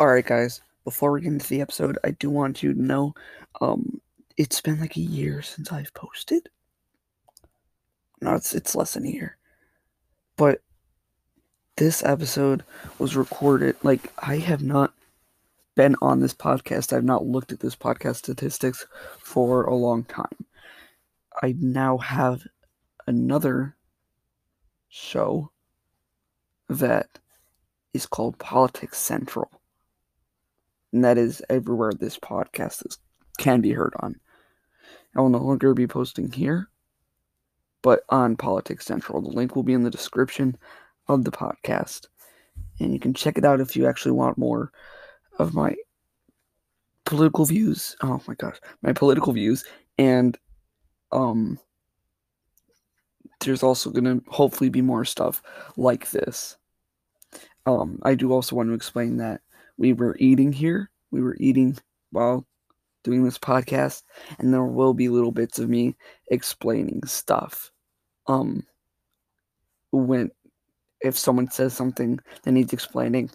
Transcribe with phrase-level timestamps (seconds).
[0.00, 0.62] All right, guys.
[0.84, 3.12] Before we get into the episode, I do want you to know,
[3.60, 4.00] um,
[4.38, 6.48] it's been like a year since I've posted.
[8.22, 9.36] No, it's it's less than a year,
[10.38, 10.62] but
[11.76, 12.64] this episode
[12.98, 13.76] was recorded.
[13.82, 14.94] Like I have not
[15.74, 16.94] been on this podcast.
[16.94, 18.86] I've not looked at this podcast statistics
[19.18, 20.46] for a long time.
[21.42, 22.46] I now have
[23.06, 23.76] another
[24.88, 25.50] show
[26.70, 27.18] that
[27.92, 29.59] is called Politics Central.
[30.92, 32.98] And that is everywhere this podcast is
[33.38, 34.16] can be heard on.
[35.16, 36.68] I will no longer be posting here,
[37.82, 39.22] but on Politics Central.
[39.22, 40.56] The link will be in the description
[41.08, 42.06] of the podcast.
[42.78, 44.72] And you can check it out if you actually want more
[45.38, 45.74] of my
[47.06, 47.96] political views.
[48.02, 49.64] Oh my gosh, my political views.
[49.98, 50.38] And
[51.12, 51.58] um
[53.40, 55.42] there's also to hopefully be more stuff
[55.76, 56.56] like this.
[57.66, 59.40] Um, I do also want to explain that
[59.80, 60.90] we were eating here.
[61.10, 61.76] We were eating
[62.12, 62.46] while
[63.02, 64.02] doing this podcast,
[64.38, 65.96] and there will be little bits of me
[66.30, 67.72] explaining stuff.
[68.26, 68.66] Um,
[69.90, 70.30] when
[71.00, 73.30] if someone says something that needs explaining,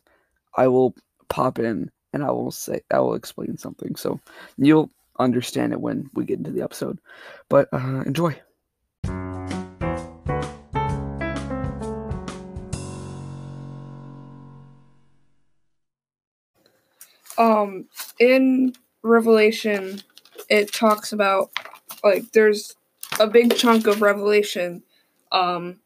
[0.55, 0.93] I will
[1.29, 3.95] pop in and I will say I will explain something.
[3.95, 4.19] So
[4.57, 6.99] you'll understand it when we get into the episode.
[7.49, 8.39] But uh, enjoy.
[17.37, 17.85] Um
[18.19, 20.01] in revelation
[20.49, 21.49] it talks about
[22.03, 22.75] like there's
[23.19, 24.83] a big chunk of revelation
[25.31, 25.79] um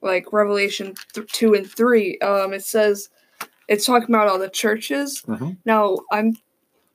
[0.00, 3.08] like revelation th- 2 and 3 um it says
[3.68, 5.56] it's talking about all the churches Mhm.
[5.64, 6.36] now i'm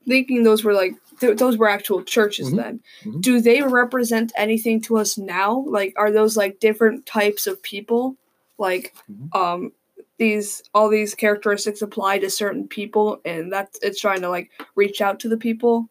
[0.06, 2.56] thinking those were like th- those were actual churches Mhm.
[2.56, 3.20] then Mhm.
[3.20, 8.16] do they represent anything to us now like are those like different types of people
[8.58, 9.34] like Mhm.
[9.36, 9.72] um
[10.18, 15.00] these all these characteristics apply to certain people and that's it's trying to like reach
[15.00, 15.88] out to the people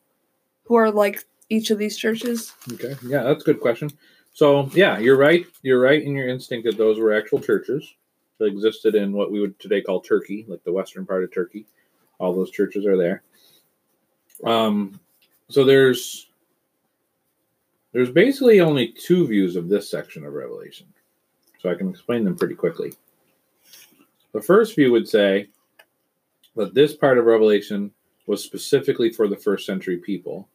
[0.65, 2.95] who are like each of these churches Okay.
[3.03, 3.89] Yeah, that's a good question.
[4.37, 5.47] So yeah, you're right.
[5.63, 7.95] You're right in your instinct that those were actual churches
[8.37, 11.65] that existed in what we would today call Turkey, like the western part of Turkey.
[12.19, 13.23] All those churches are there.
[14.43, 14.99] Um,
[15.49, 16.27] so there's
[17.93, 20.85] there's basically only two views of this section of Revelation,
[21.59, 22.93] so I can explain them pretty quickly.
[24.33, 25.47] The first view would say
[26.55, 27.91] that this part of Revelation
[28.25, 30.49] was specifically for the first century people.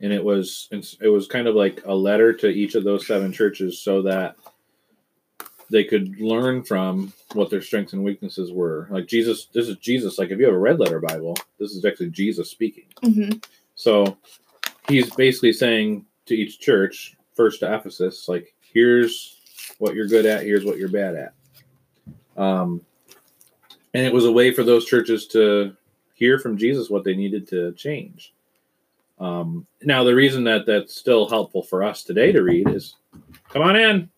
[0.00, 0.68] And it was
[1.00, 4.36] it was kind of like a letter to each of those seven churches so that
[5.70, 8.88] they could learn from what their strengths and weaknesses were.
[8.90, 10.18] Like jesus this is jesus.
[10.18, 12.86] Like if you have a red letter bible this is actually jesus speaking.
[13.02, 13.38] Mm-hmm.
[13.74, 14.16] so
[14.88, 19.40] he's basically saying to each church first to ephesus like here's
[19.78, 21.34] what you're good at here's what you're bad at.
[22.36, 22.80] Um
[23.94, 25.74] and it was a way for those churches to
[26.14, 28.32] hear from jesus what they needed to change
[29.18, 32.96] um, now, the reason that that's still helpful for us today to read is
[33.50, 34.10] come on in.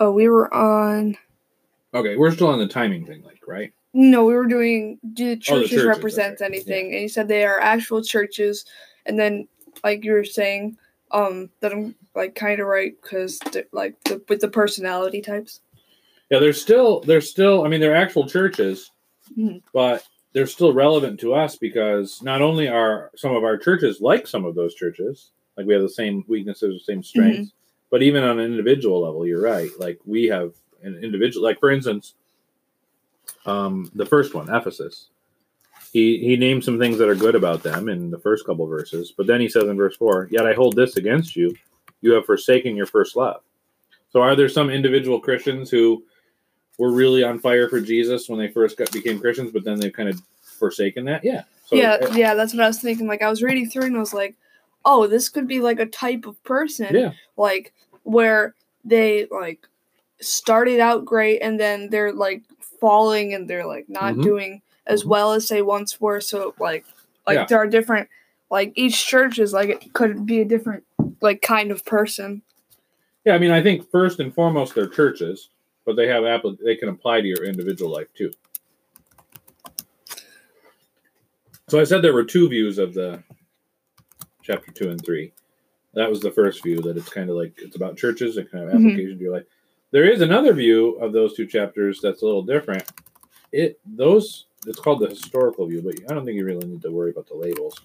[0.00, 1.14] oh we were on
[1.92, 3.70] Okay, we're still on the timing thing, like, right?
[3.92, 6.46] no we were doing do the churches, churches, represent okay.
[6.46, 8.64] anything and you said they are actual churches
[9.04, 9.46] and then
[9.84, 10.74] like you were saying
[11.10, 13.38] um that i'm like kind of right because
[13.72, 15.60] like the, with the personality types
[16.32, 18.90] Yeah, they're still, they're still, I mean, they're actual churches,
[19.36, 19.62] Mhm.
[19.74, 24.26] but they're still relevant to us because not only are some of our churches like
[24.26, 27.52] some of those churches, like we have the same weaknesses, the same strengths,
[27.90, 29.68] but even on an individual level, you're right.
[29.78, 32.14] Like we have an individual, like for instance,
[33.44, 35.10] um, the first one, Ephesus.
[35.92, 39.12] He he named some things that are good about them in the first couple verses,
[39.14, 41.54] but then he says in verse four, "Yet I hold this against you:
[42.00, 43.42] you have forsaken your first love."
[44.08, 46.02] So, are there some individual Christians who
[46.78, 49.92] were really on fire for Jesus when they first got, became Christians, but then they've
[49.92, 50.20] kind of
[50.58, 51.24] forsaken that?
[51.24, 51.42] Yeah.
[51.66, 53.06] So, yeah, uh, yeah, that's what I was thinking.
[53.06, 54.34] Like I was reading through and I was like,
[54.84, 56.94] oh, this could be like a type of person.
[56.94, 57.12] yeah.
[57.36, 57.72] Like
[58.04, 59.66] where they like
[60.20, 62.42] started out great and then they're like
[62.80, 64.22] falling and they're like not Mhm.
[64.22, 65.08] doing as Mhm.
[65.08, 66.20] well as they once were.
[66.20, 66.84] So like
[67.26, 67.44] like Yeah.
[67.46, 68.08] there are different
[68.50, 70.84] like each church is like it could be a different
[71.20, 72.42] like kind of person.
[73.24, 75.48] Yeah, I mean, I think first and foremost they're churches,
[75.84, 78.30] but they have appli- they can apply to your individual life too.
[81.68, 83.22] So I said there were two views of the
[84.42, 85.32] chapter two and three.
[85.94, 88.64] That was the first view that it's kind of like it's about churches and kind
[88.64, 88.88] of Mhm.
[88.88, 89.46] application to your life.
[89.90, 92.90] There is another view of those two chapters that's a little different.
[93.52, 96.90] It those it's called the historical view, but I don't think you really need to
[96.92, 97.80] worry about the labels.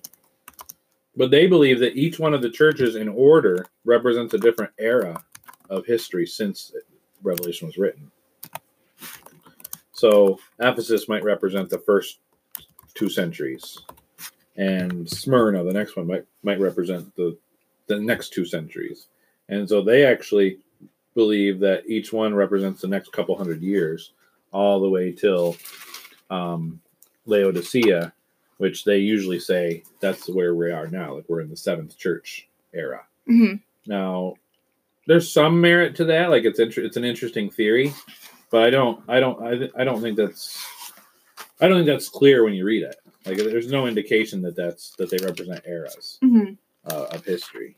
[1.16, 5.26] But they believe that each one of the churches in order represents a different era
[5.70, 6.72] of history since
[7.24, 8.12] Revelation was written.
[9.92, 12.20] So Ephesus might represent the first
[12.94, 13.80] two centuries,
[14.56, 17.38] and Smyrna, the next one, might might represent the
[17.88, 19.08] the next two centuries.
[19.50, 20.60] And so they actually
[21.16, 24.12] believe that each one represents the next couple hundred years,
[24.52, 25.56] all the way till
[26.30, 26.80] um,
[27.26, 28.14] Laodicea,
[28.58, 31.16] which they usually say that's where we are now.
[31.16, 33.06] Like we're in the seventh church era.
[33.26, 33.56] hmm
[33.88, 34.36] Now,
[35.08, 36.30] there's some merit to that.
[36.30, 37.94] Like it's inter- it's an interesting theory,
[38.52, 40.64] but I don't I don't I, th- I don't think that's
[41.60, 42.98] I don't think that's clear when you read it.
[43.26, 46.52] Like there's no indication that that's that they represent eras hmm
[46.86, 47.76] uh, of history.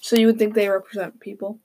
[0.00, 1.58] So you would think they represent people.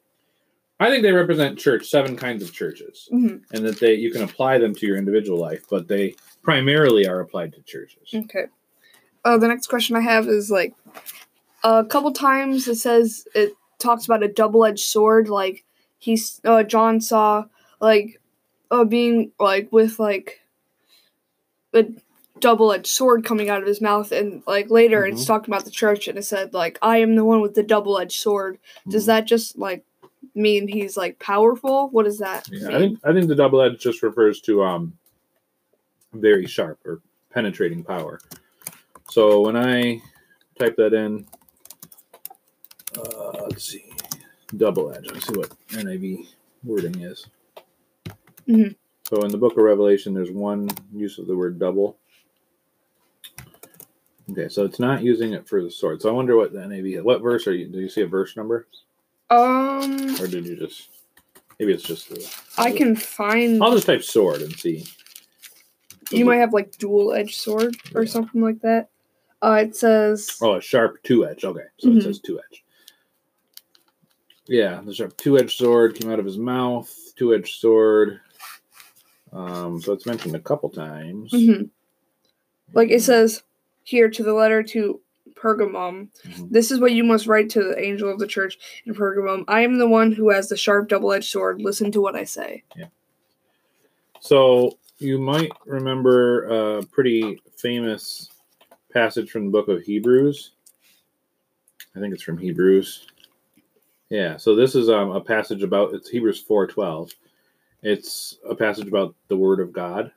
[0.80, 4.24] I think they represent church, seven kinds of churches, hmm and that they you can
[4.24, 8.10] apply them to your individual life, but they primarily are applied to churches.
[8.14, 8.46] Okay.
[9.26, 10.74] Uh, the next question I have is like
[11.64, 15.30] a couple times it says it talks about a double-edged sword.
[15.30, 15.64] Like
[16.00, 17.46] he's uh, John saw
[17.80, 18.20] like
[18.72, 20.42] uh, being like with like
[21.74, 21.86] a
[22.40, 25.28] double-edged sword coming out of his mouth, and like later it's Mhm.
[25.28, 28.20] talked about the church and it said like I am the one with the double-edged
[28.20, 28.60] sword.
[28.88, 29.84] Does that just like
[30.36, 31.90] mean he's like powerful?
[31.90, 32.76] What does that Yeah, mean?
[32.76, 34.94] I think I think the double-edged just refers to um
[36.14, 37.02] very sharp or
[37.32, 38.20] penetrating power.
[39.10, 40.02] So when I
[40.60, 41.26] type that in,
[42.98, 43.86] uh, let's see,
[44.56, 45.06] double edge.
[45.12, 46.28] Let's see what NIV
[46.64, 47.28] wording is.
[48.48, 48.76] Mhm.
[49.10, 51.98] So in the Book of Revelation, there's one use of the word double.
[54.32, 56.02] Okay, so it's not using it for the sword.
[56.02, 57.02] So I wonder what the NIV.
[57.04, 57.68] What verse are you?
[57.68, 58.68] Do you see a verse number,
[59.30, 60.90] um, or did you just?
[61.60, 62.30] Maybe it's just the.
[62.58, 63.64] I can find.
[63.64, 64.86] I'll just type sword and see.
[66.12, 68.10] You might have like dual edged sword or Yeah.
[68.10, 68.90] something like that.
[69.42, 71.46] Uh, it says Oh, a sharp two edge.
[71.46, 71.98] Okay, so Mhm.
[71.98, 72.64] it says two edge.
[74.48, 76.94] Yeah, the sharp two edged sword came out of his mouth.
[77.16, 78.22] Two edged sword.
[79.34, 81.32] Um, so it's mentioned a couple times.
[81.34, 81.70] mhm.
[82.74, 83.44] like it says
[83.84, 85.00] here to the letter to
[85.36, 86.10] Pergamum.
[86.26, 86.50] Mhm.
[86.50, 89.44] This is what you must write to the angel of the church in Pergamum.
[89.48, 91.62] I am the one who has the sharp double edged sword.
[91.62, 92.64] Listen to what I say.
[92.76, 92.88] Yeah.
[94.20, 98.30] So you might remember a pretty famous
[98.92, 100.52] passage from the book of Hebrews.
[101.96, 103.08] I think it's from Hebrews.
[104.10, 107.12] Yeah, so this is um, a passage about it's Hebrews four twelve.
[107.84, 110.12] It's a passage about the Word of God,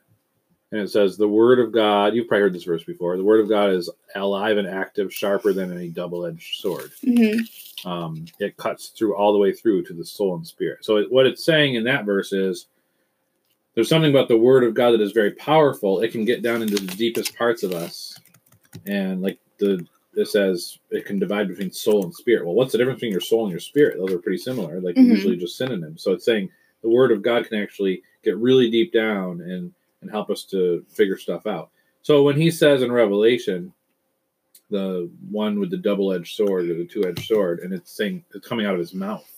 [0.72, 2.14] and it says the Word of God.
[2.14, 3.16] You've probably heard this verse before.
[3.16, 7.88] The Word of God is alive and active, sharper than any double-edged sword Mm-hmm.
[7.88, 10.84] um, it cuts through all the way through to the soul and spirit.
[10.84, 12.66] So it, what it's saying in that verse is
[13.74, 16.00] there's something about the word of God that is very powerful.
[16.00, 18.18] It can get down into the deepest parts of us,
[18.86, 19.86] and like the
[20.20, 22.44] it says, it can divide between soul and spirit.
[22.44, 23.98] Well, what's the difference between your soul and your spirit?
[23.98, 24.80] Those are pretty similar.
[24.80, 25.06] Like Mhm.
[25.06, 26.02] usually just synonyms.
[26.02, 26.50] So it's saying
[26.82, 29.72] the word of God can actually get really deep down and
[30.02, 31.70] and help us to figure stuff out.
[32.02, 33.70] So when he says in Revelation,
[34.70, 38.64] the one with the double-edged sword or the two-edged sword, and it's saying it's coming
[38.64, 39.28] out of his mouth.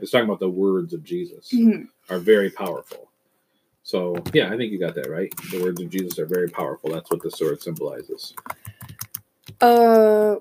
[0.00, 3.10] It's talking about the words of Jesus hmm are very powerful.
[3.84, 5.32] So yeah, I think you got that right.
[5.52, 6.90] The words of Jesus are very powerful.
[6.90, 8.34] That's what the sword symbolizes.
[9.62, 10.36] Uh,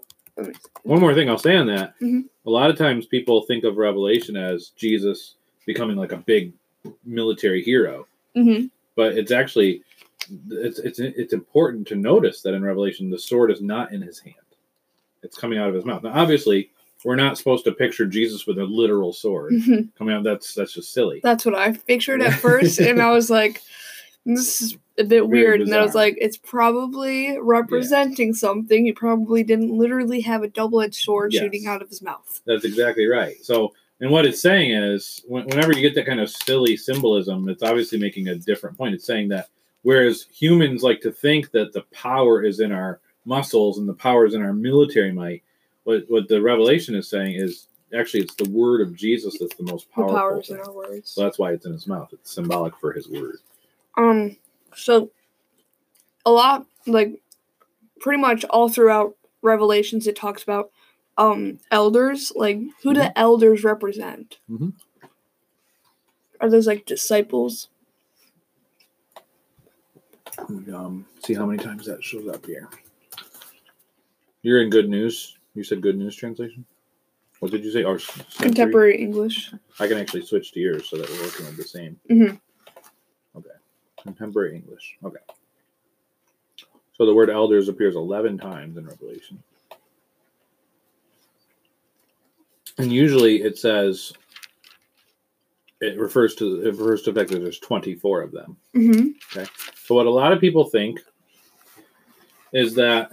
[0.83, 1.93] One more thing I'll say on that.
[1.99, 2.25] Mhm.
[2.45, 5.35] A lot of times people think of Revelation as Jesus
[5.67, 6.53] becoming like a big
[7.05, 8.65] military hero, hmm
[8.95, 9.83] but it's actually
[10.49, 14.19] it's it's it's important to notice that in Revelation the sword is not in his
[14.19, 14.35] hand.
[15.21, 16.01] It's coming out of his mouth.
[16.03, 16.71] Now obviously,
[17.05, 20.23] we're not supposed to picture Jesus with a literal sword hmm coming out.
[20.23, 21.19] That's that's just silly.
[21.21, 23.61] That's what I pictured at first, and I was like,
[24.25, 28.85] "This is a bit weird." And I was like, "It's probably representing something.
[28.85, 31.43] He probably didn't literally have a double-edged sword Yes.
[31.43, 33.43] shooting out of his mouth." That's exactly right.
[33.43, 37.49] So, and what it's saying is, when- whenever you get that kind of silly symbolism,
[37.49, 38.95] it's obviously making a different point.
[38.95, 39.49] It's saying that
[39.83, 44.25] whereas humans like to think that the power is in our muscles and the power
[44.25, 45.43] is in our military might,
[45.83, 49.63] what what the revelation is saying is actually it's the word of Jesus that's the
[49.63, 50.13] most powerful.
[50.13, 51.11] The powers in our words.
[51.11, 52.09] So that's why it's in his mouth.
[52.13, 53.37] It's symbolic for his word.
[53.97, 54.37] Um,
[54.75, 55.11] so
[56.25, 57.21] a lot like
[57.99, 60.71] pretty much all throughout Revelations, it talks about
[61.17, 62.31] um elders.
[62.35, 64.37] Like, who do elders represent?
[64.49, 64.73] Mhm.
[66.39, 67.69] Are those like disciples?
[70.73, 72.69] Um, see how many times that shows up here.
[74.41, 75.37] You're in good news.
[75.53, 76.65] You said good news translation.
[77.39, 77.83] What did you say?
[77.83, 78.25] Or s- century?
[78.39, 79.51] Contemporary English.
[79.79, 81.99] I can actually switch to yours so that we're working with the same.
[82.09, 82.39] Mhm.
[84.01, 84.03] Okay.
[84.03, 84.97] Contemporary English.
[85.03, 85.19] Okay.
[86.93, 89.41] So the word elders appears 11 times in Revelation.
[92.77, 94.13] And usually it says
[95.81, 98.57] it refers to it refers to the fact that there's 24 of them.
[98.73, 99.07] hmm
[99.85, 100.99] So what a lot of people think
[102.53, 103.09] is that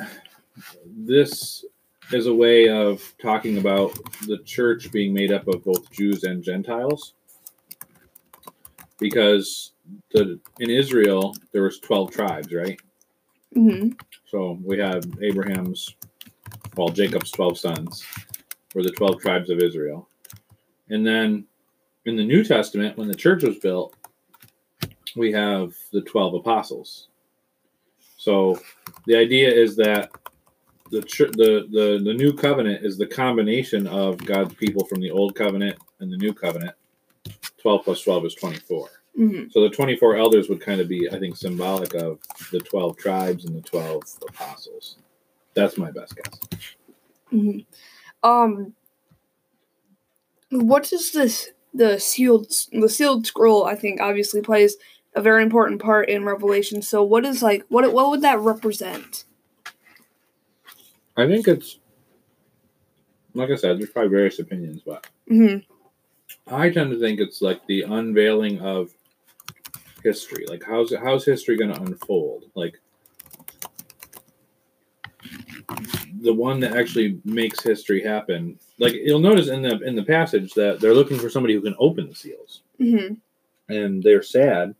[0.85, 1.65] this
[2.13, 3.93] is a way of talking about
[4.27, 7.15] the church being made up of both Jews and Gentiles.
[8.99, 9.73] Because
[10.13, 12.81] the in Israel there was 12 tribes, right?
[13.55, 13.91] hmm
[14.27, 15.95] So we have Abraham's
[16.77, 18.05] well, Jacob's 12 sons
[18.75, 20.09] were the 12 tribes of Israel.
[20.91, 21.47] And then
[22.07, 23.95] in the New Testament, when the church was built,
[25.17, 27.09] we have the 12 apostles.
[28.19, 28.61] So
[29.07, 30.11] the idea is that
[30.91, 31.01] the,
[31.37, 35.79] the the the new covenant is the combination of God's people from the old covenant
[36.01, 36.75] and the new covenant.
[37.63, 38.89] 12 plus 12 is 24.
[39.19, 42.21] Hmm So the 24 elders would kind of be, I think, symbolic of
[42.53, 44.97] the 12 tribes and the 12 apostles.
[45.55, 46.39] That's my best guess.
[47.31, 47.59] hmm
[48.23, 48.75] Um,
[50.51, 51.51] what is this?
[51.75, 53.65] The sealed, the sealed scroll.
[53.65, 54.77] I think obviously plays
[55.15, 56.81] a very important part in Revelation.
[56.81, 57.93] So, what is like what?
[57.93, 59.25] What would that represent?
[61.17, 61.79] I think it's,
[63.35, 65.57] like I said, there's probably various opinions, but hmm
[66.47, 68.91] I tend to think it's like the unveiling of
[70.03, 70.47] history.
[70.47, 72.45] Like, how's how's history going to unfold?
[72.55, 72.79] Like,
[76.21, 78.59] the one that actually makes history happen.
[78.79, 81.77] Like, you'll notice in the in the passage that they're looking for somebody who can
[81.79, 83.15] open the seals, hmm
[83.69, 84.75] and they're sad.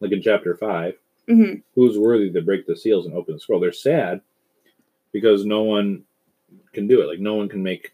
[0.00, 0.94] Like in chapter five,
[1.26, 3.60] hmm who's worthy to break the seals and open the scroll?
[3.60, 4.20] They're sad
[5.12, 6.04] because no one
[6.72, 7.06] can do it.
[7.06, 7.92] Like, no one can make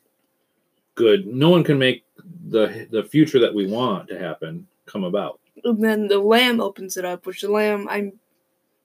[0.95, 1.27] good.
[1.27, 2.05] No one can make
[2.49, 5.41] the the future that we want to happen come about.
[5.65, 8.13] And then the lamb opens it up, which the lamb I'm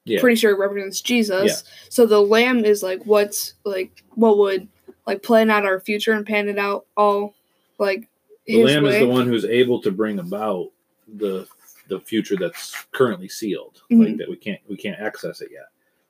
[0.05, 0.19] Yeah.
[0.19, 1.45] pretty sure represents Jesus.
[1.65, 1.71] Yeah.
[1.89, 4.67] So the lamb is like what's like what would
[5.05, 7.35] like plan out our future and pan it out all
[7.77, 8.07] like
[8.47, 8.95] The Lamb way.
[8.95, 10.69] is the one who's able to bring about
[11.17, 11.47] the
[11.87, 14.05] the future that's currently sealed, Mhm.
[14.07, 15.67] like that we can't we can't access it yet.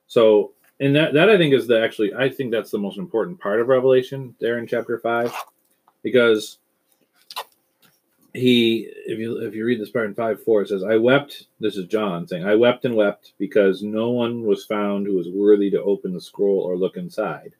[0.07, 3.39] So, and that that I think is the actually I think that's the most important
[3.39, 5.33] part of Revelation there in chapter five,
[6.03, 6.59] because
[8.33, 11.47] he if you if you read this part in five four it says I wept.
[11.59, 15.27] This is John saying I wept and wept because no one was found who was
[15.29, 17.53] worthy to open the scroll or look inside.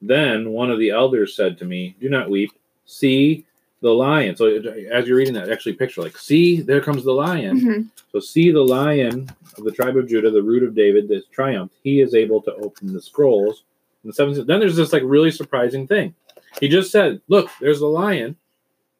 [0.00, 2.52] Then one of the elders said to me, "Do not weep.
[2.86, 3.44] See."
[3.82, 4.36] the lion.
[4.36, 7.60] So as you're reading that, actually picture like, see, there comes the lion.
[7.60, 7.88] Mhm.
[8.12, 11.74] So see the lion of the tribe of Judah, the root of David, that's triumphed.
[11.82, 13.64] He is able to open the scrolls.
[14.04, 16.14] And the seven, then there's this like really surprising thing.
[16.60, 18.36] He just said, "Look, there's the lion,"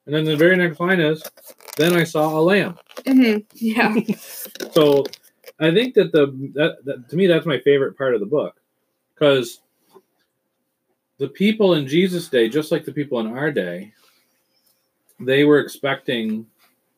[0.06, 1.22] and then the very next line is,
[1.76, 3.44] "Then I saw a lamb." Mhm.
[3.54, 3.94] Yeah.
[4.72, 5.04] So
[5.60, 8.56] I think that the that, that to me that's my favorite part of the book
[9.14, 9.60] because
[11.18, 13.92] the people in Jesus' day, just like the people in our day,
[15.20, 16.46] they were expecting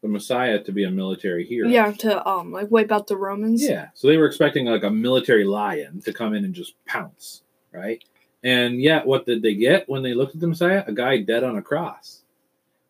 [0.03, 1.69] the Messiah to be a military hero.
[1.69, 1.91] yeah.
[1.93, 3.63] To um like wipe out the Romans.
[3.63, 3.89] Yeah.
[3.95, 7.43] So they were expecting like a military lion to come in and just pounce,
[7.73, 8.03] right?
[8.45, 10.85] And yet, what did they get when they looked at the Messiah?
[10.87, 12.21] A guy dead on a cross.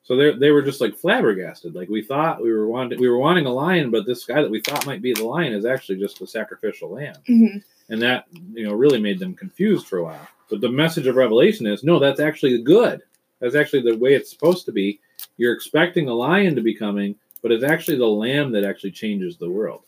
[0.04, 1.74] So they they were just like flabbergasted.
[1.74, 4.50] Like we thought we were wanting we were wanting a lion, but this guy that
[4.50, 7.16] we thought might be the lion is actually just a sacrificial lamb.
[7.26, 7.58] hmm
[7.88, 10.28] And that you know really made them confused for a while.
[10.50, 13.02] But the message of Revelation is no, that's actually good.
[13.40, 15.00] That's actually the way it's supposed to be.
[15.38, 19.36] You're expecting a lion to be coming, but it's actually the lamb that actually changes
[19.36, 19.82] the world.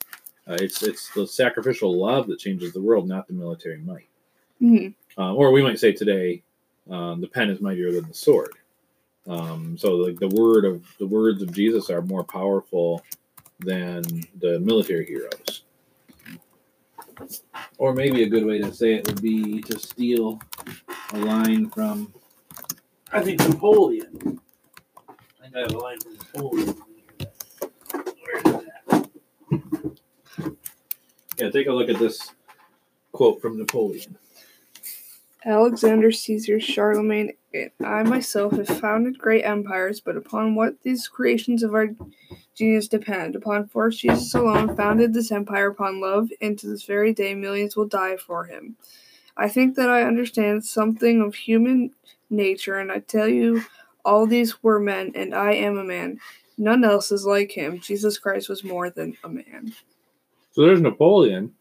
[0.49, 4.09] Uh, it's it's the sacrificial love that changes the world, not the military might.
[4.61, 6.43] hmm Um, or we might say today,
[6.91, 8.53] um, the pen is mightier than the sword.
[9.29, 13.03] Um, so like the word of the words of Jesus are more powerful
[13.61, 14.03] than
[14.39, 15.65] the military heroes.
[17.79, 20.41] Or maybe a good way to say it would be to steal
[21.13, 22.13] a line from
[23.13, 24.41] I think Napoleon.
[25.41, 26.77] I think I have a line from Napoleon.
[28.21, 29.11] Where is that?
[31.39, 31.51] yeah.
[31.51, 32.33] Take a look at this
[33.13, 34.19] quote from Napoleon.
[35.47, 41.63] Alexander, Caesar, Charlemagne, and I myself have founded great empires, but upon what these creations
[41.63, 41.89] of our
[42.57, 43.37] genius depend.
[43.37, 47.77] Upon force Jesus alone founded this empire upon love, and to this very day millions
[47.77, 48.77] will die for him.
[49.37, 51.93] I think that I understand something of human
[52.29, 53.63] nature, and I tell you,
[54.05, 56.19] all these were men, and I am a man.
[56.59, 57.79] None else is like him.
[57.79, 59.73] Jesus Christ was more than a man.
[60.51, 61.53] So there's Napoleon,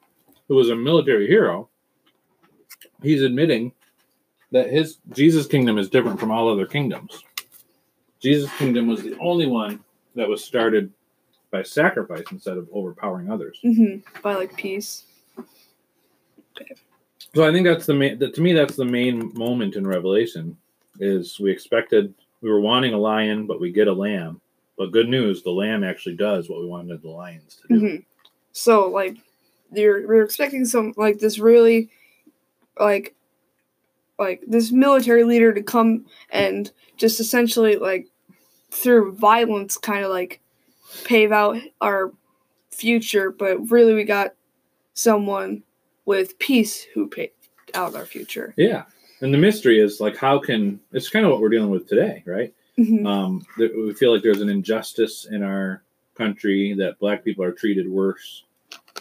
[0.47, 1.69] who was a military hero.
[3.05, 3.71] He's admitting
[4.51, 7.23] that his Jesus' kingdom is different from all other kingdoms.
[8.19, 9.83] Jesus' kingdom was the only one
[10.15, 10.91] that was started
[11.51, 13.59] by sacrifice instead of overpowering others.
[13.61, 15.03] hmm By like peace.
[17.33, 18.17] So I think that's the main.
[18.19, 20.57] That, to me, that's the main moment in Revelation.
[20.99, 24.39] Is we expected we were wanting a lion, but we get a lamb,
[24.77, 27.79] But good news, the lamb actually does what we wanted the lions to do.
[27.79, 27.95] hmm
[28.53, 29.17] So like
[29.71, 31.89] you're we're expecting some like this really
[32.79, 33.15] like
[34.17, 38.07] like this military leader to come and just essentially like
[38.71, 40.39] through violence kind of like
[41.03, 42.11] pave out our
[42.71, 44.33] future, but really we got
[44.93, 45.63] someone
[46.05, 47.33] with peace who paved
[47.73, 48.53] out our future.
[48.57, 48.83] Yeah.
[49.21, 52.23] And the mystery is like, how can it's kind of what we're dealing with today,
[52.25, 52.53] right?
[52.77, 53.05] Mhm.
[53.05, 55.83] Um, we feel like there's an injustice in our
[56.15, 58.43] country that black people are treated worse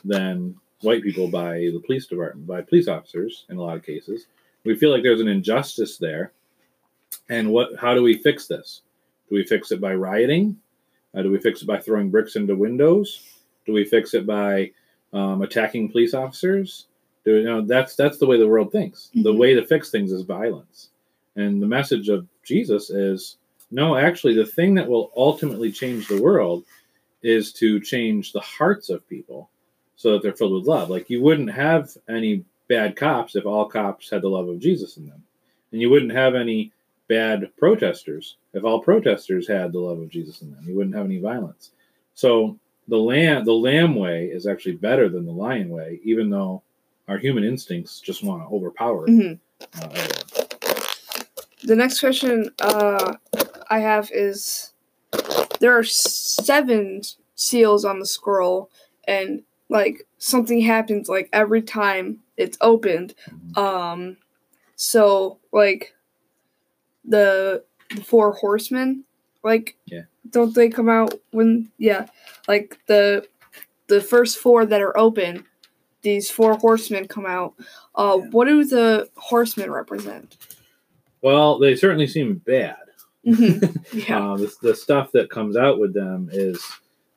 [0.05, 4.27] than white people by the police department, by police officers in a lot of cases.
[4.65, 6.33] We feel like there's an injustice there.
[7.29, 7.77] And what?
[7.79, 8.83] How do we fix this?
[9.29, 10.57] Do we fix it by rioting?
[11.15, 13.41] Uh, do we fix it by throwing bricks into windows?
[13.67, 14.73] Do we fix it by
[15.13, 16.87] um, attacking police officers?
[17.25, 19.11] Do you know that's that's the way the world thinks.
[19.15, 19.39] The Mhm.
[19.39, 20.91] way to fix things is violence.
[21.37, 23.37] And the message of Jesus is
[23.71, 26.65] no, actually, the thing that will ultimately change the world
[27.23, 29.49] is to change the hearts of people
[29.97, 30.91] so that they're filled with love.
[30.91, 34.97] Like, you wouldn't have any bad cops if all cops had the love of Jesus
[34.97, 35.23] in them.
[35.73, 36.73] And you wouldn't have any
[37.09, 40.65] bad protesters if all protesters had the love of Jesus in them.
[40.67, 41.71] You wouldn't have any violence.
[42.15, 42.59] So,
[42.89, 46.63] the lamb, the lamb way is actually better than the lion way, even though
[47.09, 49.39] our human instincts just want to overpower Mhm.
[49.81, 49.89] uh.
[51.63, 53.15] The next question uh,
[53.71, 54.73] I have is
[55.61, 57.01] there are seven
[57.37, 58.71] seals on the scroll,
[59.07, 63.15] and like something happens like every time it's opened.
[63.57, 64.17] Um,
[64.77, 65.95] so like
[67.05, 69.05] the the four horsemen,
[69.43, 70.03] like Yeah.
[70.31, 72.07] don't they come out when yeah,
[72.49, 73.27] like the
[73.89, 75.45] the first four that are open,
[76.03, 77.55] these four horsemen come out.
[77.95, 78.29] Uh, Yeah.
[78.31, 80.37] what do the horsemen represent?
[81.23, 82.77] Well, they certainly seem bad.
[83.27, 83.71] Mhm.
[84.09, 84.33] Yeah.
[84.33, 86.63] Uh, the, the stuff that comes out with them is,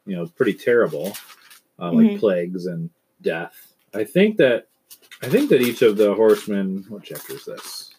[0.05, 1.13] you know, pretty terrible,
[1.79, 2.19] uh, like Mhm.
[2.19, 2.89] plagues and
[3.21, 3.73] death.
[3.93, 4.67] I think that,
[5.21, 6.85] I think that each of the horsemen.
[6.89, 7.93] What chapter is this?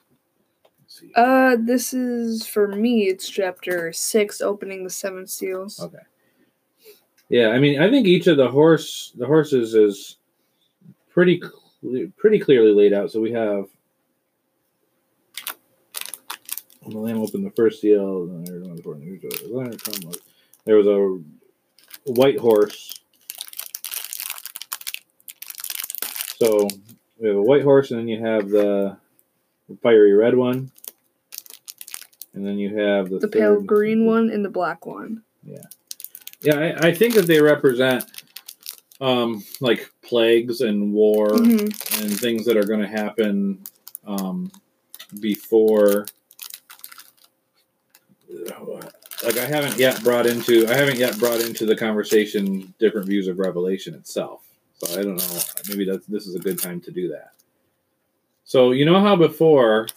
[1.15, 3.09] Uh, this is for me.
[3.09, 5.81] It's chapter six, opening the seven seals.
[5.81, 5.99] Okay.
[7.29, 10.17] Yeah, I mean, I think each of the horse, the horses is
[11.11, 13.11] pretty, cle- pretty clearly laid out.
[13.13, 13.67] So we have
[16.83, 18.27] when the lamb opened the first seal.
[18.27, 20.21] then there was one before the-
[20.65, 23.01] There was a white horse.
[26.41, 26.69] So
[27.19, 28.97] we have a white horse, and then you have the
[29.83, 30.71] fiery red one,
[32.33, 35.23] and then you have the, The pale third- green one and the black one.
[35.45, 38.05] yeah, I, I think that they represent
[39.01, 42.03] um, like plagues and war Mhm.
[42.03, 43.61] and things that are going to happen
[44.07, 44.51] um,
[45.21, 46.07] before.
[49.25, 53.27] Like I haven't yet brought into I haven't yet brought into the conversation different views
[53.27, 54.48] of Revelation itself.
[54.79, 55.41] So I don't know.
[55.69, 57.33] Maybe that's this is a good time to do that.
[58.45, 59.89] So you know how before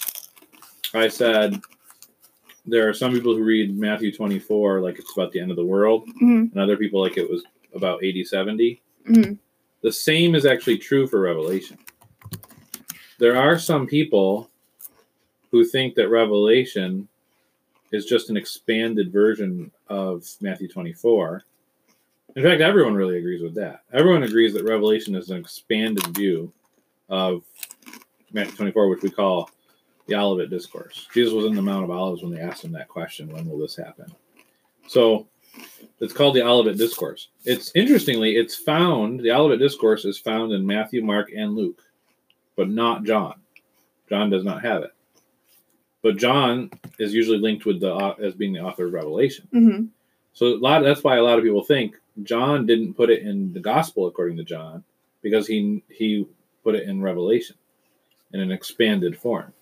[0.94, 1.60] I said
[2.66, 5.66] there are some people who read Matthew 24 like it's about the end of the
[5.66, 6.52] world, Mhm.
[6.52, 8.82] and other people like it was about 80 70.
[9.08, 9.38] Mhm.
[9.82, 11.78] The same is actually true for Revelation.
[13.20, 14.50] There are some people
[15.52, 17.08] who think that Revelation
[17.92, 21.44] is just an expanded version of Matthew 24.
[22.36, 23.82] In fact, everyone really agrees with that.
[23.92, 26.52] Everyone agrees that Revelation is an expanded view
[27.10, 27.44] of
[28.32, 29.50] Matthew 24, which we call
[30.08, 31.08] the Olivet Discourse.
[31.14, 33.58] Jesus was in the Mount of Olives when they asked him that question when will
[33.60, 34.06] this happen?
[34.88, 35.28] So
[36.00, 37.28] it's called the Olivet Discourse.
[37.44, 41.82] It's interestingly, it's found, the Olivet Discourse is found in Matthew, Mark, and Luke,
[42.56, 43.36] but not John.
[44.10, 44.92] John does not have it.
[46.02, 49.48] But John is usually linked with the au- as being the author of Revelation.
[49.54, 49.90] Mhm.
[50.34, 53.54] So a lot that's why a lot of people think John didn't put it in
[53.54, 54.84] the gospel according to John
[55.22, 56.28] because he he
[56.64, 57.56] put it in Revelation
[58.34, 59.54] in an expanded form.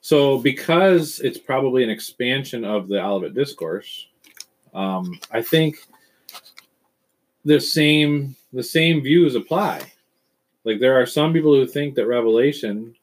[0.00, 4.06] So because it's probably an expansion of the Olivet Discourse,
[4.74, 5.76] um, I think
[7.44, 9.82] the same the same views apply.
[10.64, 12.94] Like there are some people who think that Revelation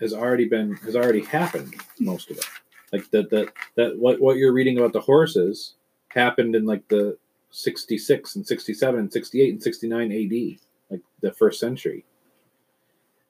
[0.00, 2.46] has already been has already happened most of it.
[2.92, 5.74] Like that that that what what you're reading about the horses
[6.08, 7.18] happened in like the
[7.50, 10.58] 66 and 67 and 68 and 69 AD,
[10.90, 12.04] like the first century.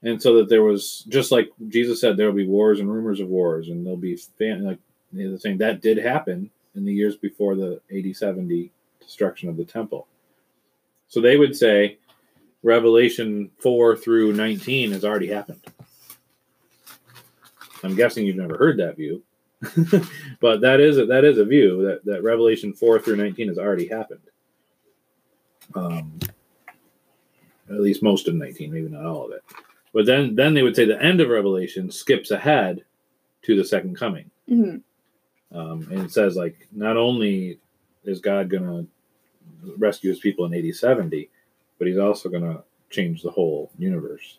[0.02, 3.20] And so that there was just like Jesus said, there will be wars and rumors
[3.20, 4.78] of wars, and there'll be fan, like
[5.12, 9.64] know, saying that did happen in the years before the AD 70 destruction of the
[9.64, 10.06] temple.
[11.08, 11.98] So they would say
[12.62, 15.60] Revelation 4 through 19 has already happened.
[17.82, 19.22] I'm guessing you've never heard that view.
[20.40, 23.58] but that is a, that is a view that, that Revelation four through nineteen has
[23.58, 24.20] already happened.
[25.74, 26.18] Um,
[27.68, 29.42] at least most of nineteen, maybe not all of it.
[29.92, 32.84] But then then they would say the end of Revelation skips ahead
[33.42, 34.76] to the second coming, hmm
[35.52, 37.58] um, and it says like not only
[38.04, 38.86] is God gonna
[39.76, 41.30] rescue his people in eighty seventy,
[41.78, 44.38] but he's also gonna change the whole universe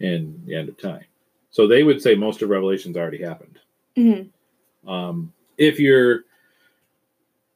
[0.00, 1.04] in the end of time.
[1.50, 3.58] So they would say most of Revelation's already happened.
[3.96, 4.22] hmm
[4.86, 6.24] Um, if you're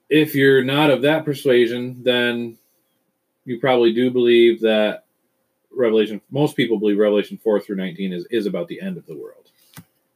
[0.08, 2.56] if you're not of that persuasion, then
[3.44, 5.04] you probably do believe that
[5.70, 6.20] Revelation.
[6.30, 9.50] Most people believe Revelation four through nineteen is is about the end of the world.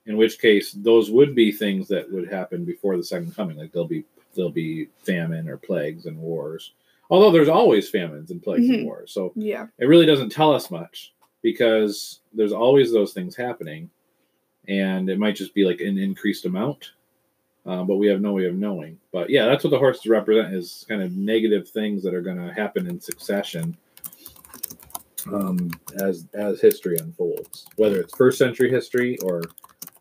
[0.06, 3.56] In which case, those would be things that would happen before the second coming.
[3.56, 6.72] Like there'll be there'll be famine or plagues and wars.
[7.10, 8.74] Although there's always famines and plagues Mhm.
[8.74, 9.66] and wars, so Yeah.
[9.78, 13.90] it really doesn't tell us much because there's always those things happening
[14.68, 16.92] and it might just be like an increased amount
[17.64, 20.52] uh, but we have no way of knowing but yeah that's what the horses represent
[20.54, 23.76] is kind of negative things that are going to happen in succession
[25.32, 25.70] um,
[26.02, 29.42] as as history unfolds whether it's first century history or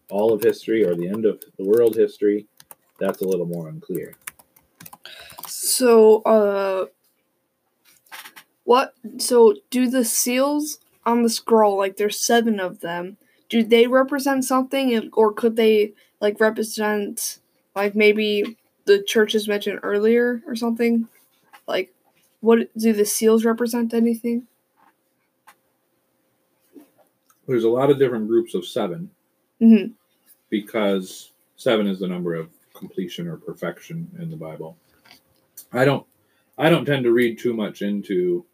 [0.09, 2.47] all of history or the end of the world history
[2.99, 4.15] that's a little more unclear
[5.47, 6.85] So, uh,
[8.63, 8.93] what?
[9.17, 13.17] So, do the seals on the scroll, like there's seven of them,
[13.49, 17.39] do they represent something, or could they like represent,
[17.75, 21.07] like maybe the churches mentioned earlier or something?
[21.67, 21.93] Like,
[22.39, 23.93] what do the seals represent?
[23.93, 24.47] Anything?
[27.47, 29.09] there's a lot of different groups of seven
[29.59, 29.87] hmm
[30.49, 34.75] because seven is the number of completion or perfection in the Bible.
[35.71, 36.05] I don't
[36.57, 38.45] I don't tend to read too much into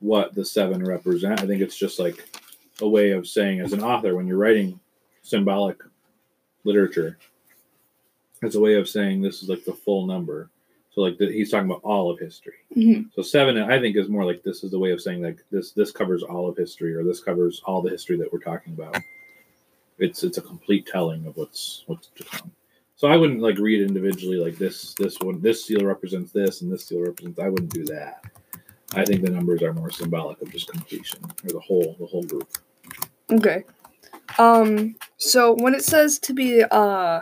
[0.00, 1.40] what the seven represent.
[1.40, 2.28] I think it's just like
[2.80, 4.80] a way of saying as an author when you're writing
[5.22, 5.80] symbolic
[6.64, 7.18] literature,
[8.42, 10.50] it's a way of saying this is like the full number.
[10.92, 12.54] So like the, he's talking about all of history.
[12.74, 15.38] hmm So seven, I think, is more like this is the way of saying like
[15.50, 18.72] this this covers all of history, or this covers all the history that we're talking
[18.72, 18.96] about.
[19.98, 22.50] It's it's a complete telling of what's what's to come.
[22.96, 26.72] So I wouldn't like read individually like this this one this seal represents this and
[26.72, 27.38] this seal represents.
[27.38, 28.24] I wouldn't do that.
[28.92, 32.24] I think the numbers are more symbolic of just completion or the whole the whole
[32.24, 32.48] group.
[33.30, 33.64] Okay.
[34.38, 34.96] Um.
[35.18, 37.20] So when it says to be uh,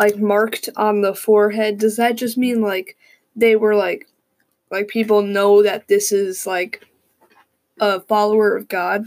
[0.00, 2.96] like marked on the forehead, does that just mean like
[3.36, 4.08] they were like,
[4.70, 6.86] like people know that this is like
[7.80, 9.04] a follower of God?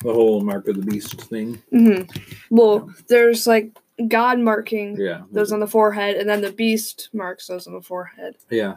[0.00, 1.62] The whole mark of the beast thing.
[1.72, 2.10] Mm-hmm.
[2.54, 3.70] Well, there's like
[4.06, 5.22] God marking Yeah.
[5.32, 8.36] those on the forehead, and then the beast marks those on the forehead.
[8.50, 8.76] Yeah.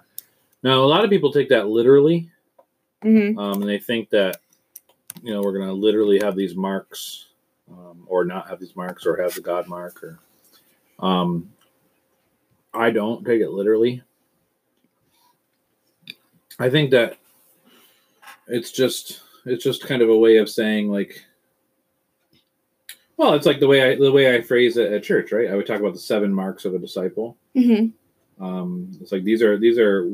[0.63, 2.31] Now a lot of people take that literally.
[3.03, 4.37] hmm um, and they think that
[5.21, 7.25] you know we're going to literally have these marks
[7.71, 10.19] um, or not have these marks or have the god mark or
[10.99, 11.49] um,
[12.73, 14.01] i don't take it literally
[16.59, 17.17] i think that
[18.47, 21.23] it's just it's just kind of a way of saying like
[23.17, 25.55] well it's like the way i the way i phrase it at church right i
[25.55, 27.87] would talk about the seven marks of a disciple hmm
[28.39, 30.09] um, it's like these are these are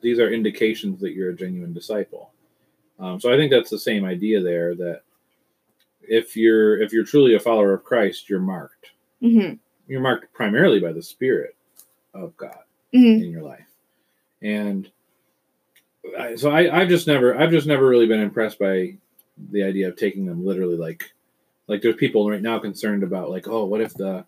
[0.00, 2.32] these are indications that you're a genuine disciple.
[2.98, 4.74] Um, so I think that's the same idea there.
[4.74, 5.02] That
[6.02, 8.90] if you're if you're truly a follower of Christ, you're marked.
[9.20, 9.54] hmm
[9.88, 11.56] You're marked primarily by the Spirit
[12.14, 13.68] of God hmm in your life,
[14.42, 14.90] and
[16.18, 18.96] I, so I, I've just never I've just never really been impressed by
[19.50, 20.76] the idea of taking them literally.
[20.76, 21.12] Like
[21.68, 24.24] like there's people right now concerned about like oh what if the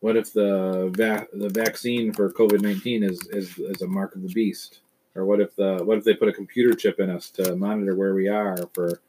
[0.00, 4.22] what if the va- the vaccine for COVID nineteen is, is is a mark of
[4.22, 4.80] the beast,
[5.14, 7.94] or what if the what if they put a computer chip in us to monitor
[7.94, 9.00] where we are for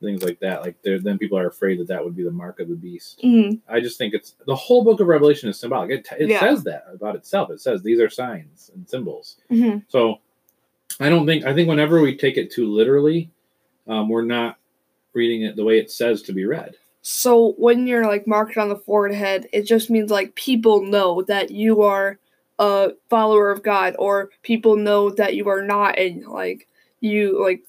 [0.00, 0.62] things like that?
[0.62, 3.20] Like there, then people are afraid that that would be the mark of the beast.
[3.22, 5.90] hmm I just think it's the whole book of Revelation is symbolic.
[5.90, 6.40] It, it Yeah.
[6.40, 7.50] says that about itself.
[7.50, 9.36] It says these are signs and symbols.
[9.48, 10.18] hmm So
[10.98, 13.30] I don't think I think whenever we take it too literally,
[13.86, 14.58] um, we're not
[15.12, 16.76] reading it the way it says to be read.
[17.02, 21.50] So when you're like marked on the forehead, it just means like people know that
[21.50, 22.18] you are
[22.58, 26.68] a follower of God, or people know that you are not, and like
[27.00, 27.62] you like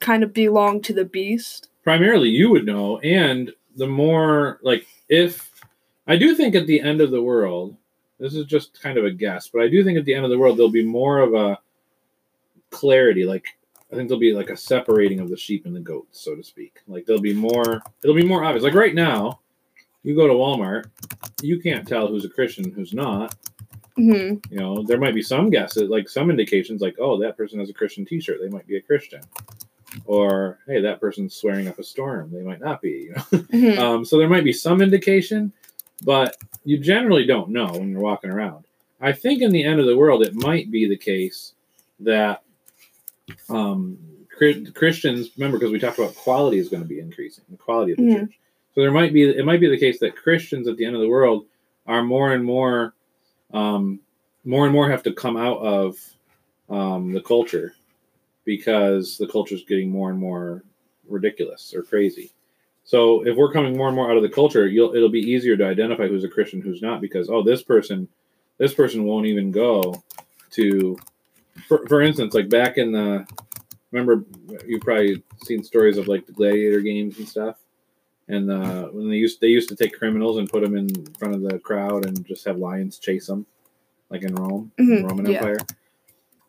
[0.00, 1.68] kind of belong to the beast.
[1.84, 5.50] Primarily, you would know, and the more like if
[6.06, 7.76] I do think at the end of the world,
[8.18, 10.30] this is just kind of a guess, but I do think at the end of
[10.30, 11.58] the world there'll be more of a
[12.70, 13.24] clarity.
[13.24, 13.46] Like
[13.90, 16.42] I think there'll be like a separating of the sheep and the goats, so to
[16.42, 16.80] speak.
[16.86, 17.82] Like there'll be more.
[18.02, 18.64] It'll be more obvious.
[18.64, 19.40] Like right now,
[20.02, 20.90] you go to Walmart,
[21.42, 23.34] you can't tell who's a Christian, who's not.
[23.96, 27.60] hmm You know, there might be some guesses, like some indications, like oh, that person
[27.60, 29.20] has a Christian T-shirt, they might be a Christian.
[30.04, 32.30] Or hey, that person's swearing up a storm.
[32.32, 33.10] They might not be.
[33.10, 33.22] You know?
[33.48, 33.78] Mhm.
[33.78, 35.52] Um, so there might be some indication,
[36.02, 38.64] but you generally don't know when you're walking around.
[39.00, 41.52] I think in the end of the world, it might be the case
[42.00, 42.42] that
[43.48, 43.98] um,
[44.74, 47.98] Christians remember because we talked about quality is going to be increasing, the quality of
[47.98, 48.20] the Mhm.
[48.20, 48.38] church.
[48.74, 51.00] So there might be it might be the case that Christians at the end of
[51.02, 51.46] the world
[51.86, 52.94] are more and more,
[53.52, 53.98] um,
[54.44, 55.98] more and more have to come out of
[56.68, 57.74] um, the culture
[58.48, 60.64] because the culture is getting more and more
[61.06, 62.32] ridiculous or crazy.
[62.82, 65.54] So if we're coming more and more out of the culture, you'll it'll be easier
[65.58, 68.08] to identify who's a Christian, who's not, because oh, this person,
[68.56, 70.02] this person won't even go
[70.52, 70.98] to,
[71.68, 73.26] for, for instance, like back in the,
[73.92, 74.24] remember
[74.66, 77.56] you've probably seen stories of like the gladiator games and stuff,
[78.28, 81.34] and uh, when they used they used to take criminals and put them in front
[81.34, 83.44] of the crowd and just have lions chase them,
[84.08, 85.36] like in Rome, Mhm, Roman yeah.
[85.36, 85.58] Empire.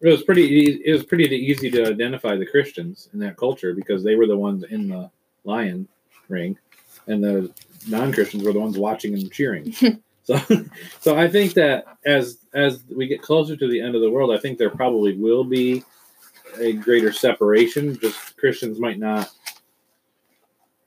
[0.01, 0.81] It was pretty.
[0.85, 4.37] It was pretty easy to identify the Christians in that culture because they were the
[4.37, 5.11] ones in the
[5.43, 5.87] lion
[6.29, 6.57] ring,
[7.07, 7.51] and the
[7.87, 9.73] non-Christians were the ones watching and cheering.
[10.23, 10.39] so,
[10.99, 14.31] so I think that as as we get closer to the end of the world,
[14.31, 15.83] I think there probably will be
[16.57, 17.99] a greater separation.
[17.99, 19.29] Just Christians might not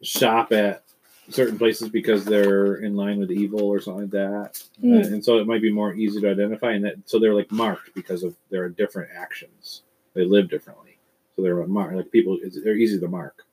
[0.03, 0.85] shop at
[1.31, 5.07] certain places because they're in line with evil or something like that, Mm.
[5.13, 6.73] and so it might be more easy to identify.
[6.73, 9.83] And that so they're like marked because of their different actions.
[10.15, 10.99] They live differently,
[11.37, 11.95] so they're marked.
[11.95, 13.45] Like people, it's- they're easy to mark.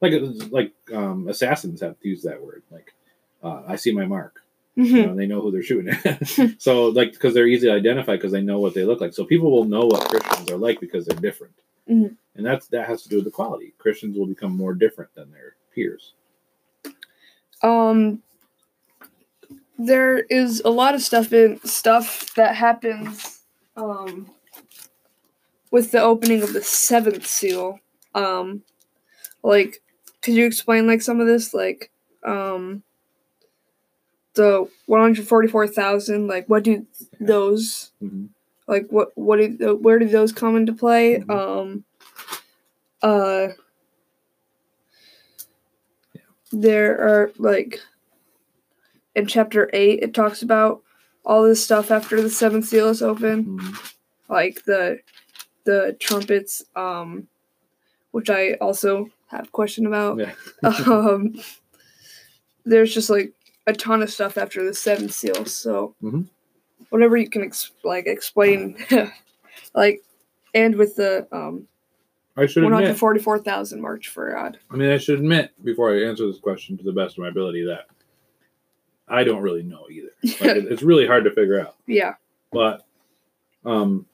[0.00, 0.14] Like
[0.50, 2.62] like um, assassins have to use that word.
[2.70, 2.94] Like
[3.42, 4.42] uh, I see my mark.
[4.74, 5.06] You Mhm.
[5.06, 6.26] know, they know who they're shooting at.
[6.58, 9.12] so like because they're easy to identify because they know what they look like.
[9.12, 11.54] So people will know what Christians are like because they're different.
[11.90, 12.16] Mhm.
[12.36, 13.74] And that's that has to do with the quality.
[13.78, 16.12] Christians will become more different than their peers.
[17.62, 18.22] Um
[19.78, 23.42] there is a lot of stuff in stuff that happens
[23.76, 24.30] um
[25.70, 27.78] with the opening of the seventh seal
[28.14, 28.62] um
[29.42, 29.80] like
[30.22, 31.90] could you explain like some of this like
[32.24, 32.82] um
[34.34, 36.86] the 144,000 like what do
[37.20, 38.28] those Mhm.
[38.66, 41.30] like what what did where did those come into play Mhm.
[41.30, 41.84] um
[43.02, 43.48] uh
[46.52, 47.80] there are like
[49.14, 50.82] in chapter 8 it talks about
[51.24, 53.92] all this stuff after the seventh seal is open Mhm.
[54.28, 55.00] like the
[55.64, 57.28] the trumpets um
[58.12, 60.32] which i also have a question about Yeah.
[60.86, 61.34] um
[62.64, 63.32] there's just like
[63.66, 66.28] a ton of stuff after the seventh seal so Mhm.
[66.90, 68.76] whatever you can ex- like explain
[69.74, 70.02] like
[70.54, 71.66] and with the um
[72.38, 72.72] I should admit.
[72.72, 76.84] 144,000 march for god I mean, I should admit before I answer this question to
[76.84, 77.86] the best of my ability that
[79.08, 80.10] I don't really know either.
[80.40, 81.74] Like, it's really hard to figure out.
[81.86, 82.14] yeah
[82.52, 82.84] But
[83.64, 84.06] um,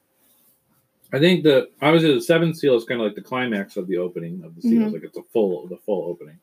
[1.13, 3.99] I think that obviously the seventh seal is kind of like the climax of the
[3.99, 4.91] opening of the seals.
[4.91, 4.95] Mhm.
[4.95, 6.39] Like it's a full the full opening.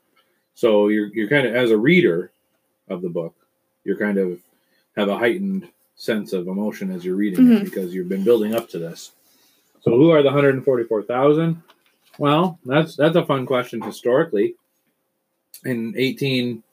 [0.54, 2.32] So you're you're kind of as a reader
[2.90, 3.36] of the book,
[3.84, 4.40] you're kind of
[4.98, 7.64] have a heightened sense of emotion as you're reading it Mhm.
[7.66, 9.12] because you've been building up to this.
[9.82, 11.62] So who are the 144,000?
[12.18, 14.56] Well, that's that's a fun question historically.
[15.66, 16.64] In 18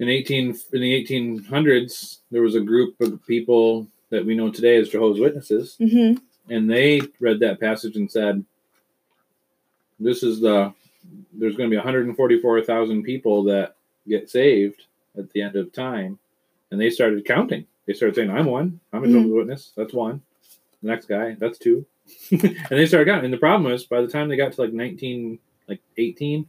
[0.00, 4.76] in 18 in the 1800s there was a group of people that we know today
[4.76, 6.18] as Jehovah's Witnesses mm-hmm.
[6.52, 8.44] and they read that passage and said
[10.00, 10.72] this is the
[11.32, 13.76] there's going to be 144,000 people that
[14.08, 14.82] get saved
[15.16, 16.18] at the end of time
[16.70, 19.12] and they started counting they started saying i'm one i'm a Mhm.
[19.12, 20.22] Jehovah's witness that's one
[20.84, 21.84] the next guy that's two
[22.30, 24.72] and they started counting and the problem was by the time they got to like
[24.72, 26.46] 19 like 18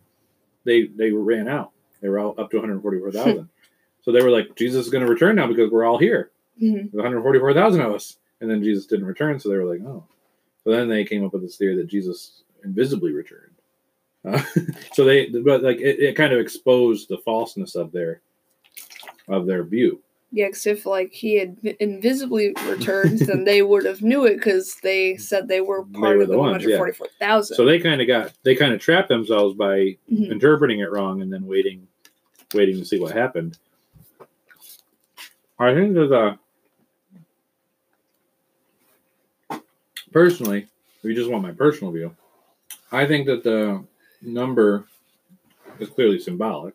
[0.65, 1.71] they they ran out
[2.01, 3.49] they were all up to 144,000
[4.01, 6.97] so they were like jesus is going to return now because we're all here Mm-hmm.
[6.97, 8.17] 144,000 of us.
[8.41, 10.05] And then Jesus didn't return, so they were like, oh.
[10.63, 13.53] So then they came up with this theory that Jesus invisibly returned.
[14.23, 14.41] Uh,
[14.93, 18.21] so they, but like it, it kind of exposed the falseness of their
[19.27, 20.01] of their view.
[20.31, 24.75] Yeah, 'cause if like he had invisibly returned, then they would have knew it because
[24.83, 26.77] they said they were They part were of the the ones, yeah.
[26.79, 27.55] 144,000.
[27.55, 30.31] So they kind of got they kind of trapped themselves by Mhm.
[30.31, 31.87] interpreting it wrong and then waiting
[32.53, 33.57] waiting to see what happened.
[35.57, 36.37] I think there's a
[40.11, 40.67] personally,
[40.99, 42.15] if you just want my personal view,
[42.91, 43.83] I think that the
[44.21, 44.85] number
[45.79, 46.73] is clearly symbolic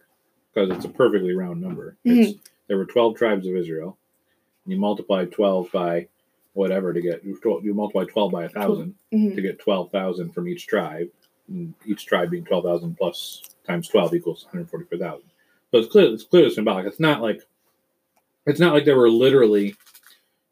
[0.53, 1.97] because it's a perfectly round number.
[2.05, 2.39] It's,
[2.71, 3.99] there were 12 tribes of Israel.
[4.65, 6.07] You multiply 12 by
[6.53, 9.35] whatever to get, you you multiply 12 by a 1,000 Mhm.
[9.35, 11.09] to get 12,000 from each tribe.
[11.49, 15.29] And each tribe being 12,000 plus times 12 equals 144,000.
[15.73, 16.87] So it's clear, it's clearly symbolic.
[16.87, 17.43] It's not like,
[18.47, 19.75] it's not like there were literally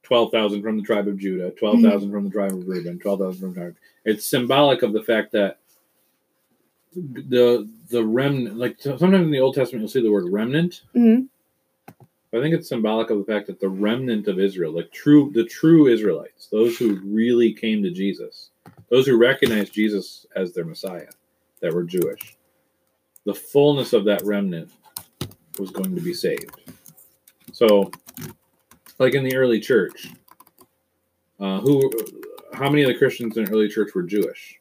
[0.03, 3.61] 12,000 from the tribe of Judah, 12,000 from the tribe of Reuben, 12,000 from the
[3.61, 3.77] tribe.
[4.05, 5.59] It's symbolic of the fact that
[6.97, 8.57] the the remnant.
[8.57, 10.83] Like sometimes in the Old Testament, you'll see the word remnant.
[12.35, 15.45] I think it's symbolic of the fact that the remnant of Israel, like true, the
[15.45, 18.51] true Israelites, those who really came to Jesus,
[18.91, 21.09] those who recognized Jesus as their Messiah,
[21.61, 22.37] that were Jewish,
[23.25, 24.71] the fullness of that remnant
[25.59, 26.61] was going to be saved.
[27.53, 27.91] So,
[28.99, 30.09] like in the early church,
[31.41, 31.91] uh, who,
[32.53, 34.61] how many of the Christians in the early church were Jewish?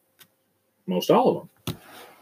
[0.86, 1.36] Most all of
[1.68, 1.78] them,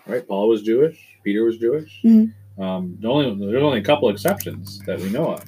[0.08, 0.28] right?
[0.28, 1.00] Paul was Jewish.
[1.24, 2.02] Peter was Jewish.
[2.04, 2.34] Mhm.
[2.58, 5.44] Um, the only there's only a couple exceptions that we know of.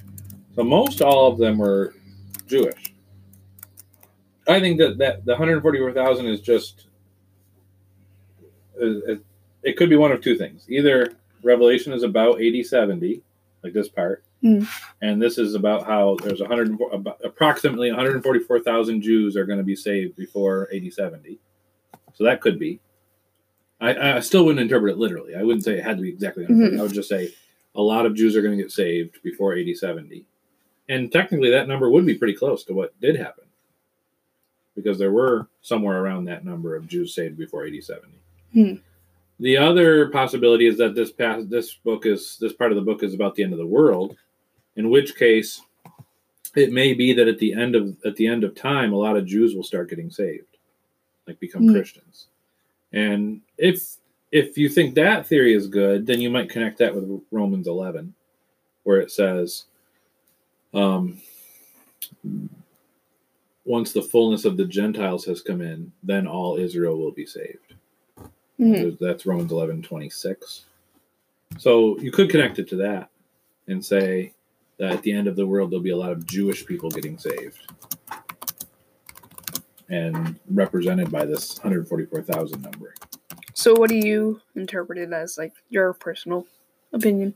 [0.55, 1.93] So most all of them were
[2.47, 2.93] Jewish.
[4.47, 6.87] I think that, that the 144,000 is just
[8.79, 9.21] it,
[9.63, 10.65] it- could be one of two things.
[10.69, 13.21] Either Revelation is about 80 70,
[13.63, 14.63] like this part, Hmm.
[15.01, 19.75] and this is about how there's 100 about approximately 144,000 Jews are going to be
[19.75, 21.39] saved before 80 70.
[22.13, 22.79] So that could be.
[23.79, 25.35] I, I still wouldn't interpret it literally.
[25.35, 26.79] I wouldn't say it had to be exactly 100.
[26.79, 27.29] I would just say
[27.75, 30.25] a lot of Jews are going to get saved before 80 70.
[30.89, 33.43] And technically, that number would be pretty close to what did happen
[34.75, 38.07] because there were somewhere around that number of Jews saved before 80 70.
[38.53, 38.73] Hmm.
[39.39, 43.03] The other possibility is that this past this book is this part of the book
[43.03, 44.15] is about the end of the world,
[44.75, 45.61] in which case
[46.55, 49.15] it may be that at the end of at the end of time a lot
[49.17, 50.57] of Jews will start getting saved,
[51.27, 51.73] like become Hmm.
[51.73, 52.27] Christians.
[52.97, 53.97] And if
[54.31, 58.13] if you think that theory is good, then you might connect that with Romans 11
[58.83, 59.65] where it says
[60.73, 61.19] um
[63.65, 67.73] once the fullness of the Gentiles has come in, then all Israel will be saved.
[68.57, 70.63] hmm That's Romans eleven twenty six.
[71.57, 73.09] So you could connect it to that
[73.67, 74.33] and say
[74.79, 77.17] that at the end of the world there'll be a lot of Jewish people getting
[77.17, 77.59] saved.
[79.89, 82.93] And represented by this 144,000 number.
[83.53, 86.45] So, what do you interpret it as, like your personal
[86.91, 87.33] opinion?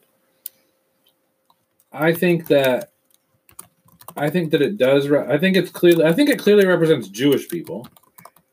[1.93, 2.91] I think that
[4.17, 7.07] I think that it does re- I think it's clearly I think it clearly represents
[7.07, 7.87] Jewish people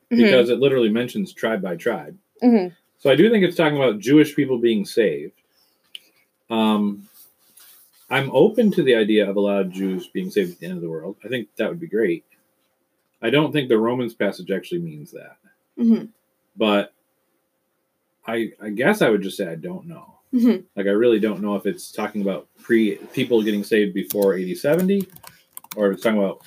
[0.09, 2.17] because it literally mentions tribe by tribe.
[2.41, 2.73] Mhm.
[2.97, 5.33] So I do think it's talking about Jewish people being saved.
[6.49, 7.07] Um,
[8.09, 10.75] I'm open to the idea of a lot of Jews being saved at the end
[10.75, 11.17] of the world.
[11.23, 12.25] I think that would be great.
[13.21, 15.37] I don't think the Romans passage actually means that,
[15.77, 16.05] hmm
[16.55, 16.93] but
[18.27, 20.15] I I guess I would just say I don't know.
[20.31, 24.35] hmm Like I really don't know if it's talking about pre people getting saved before
[24.35, 25.07] 80 70
[25.75, 26.41] or if it's talking about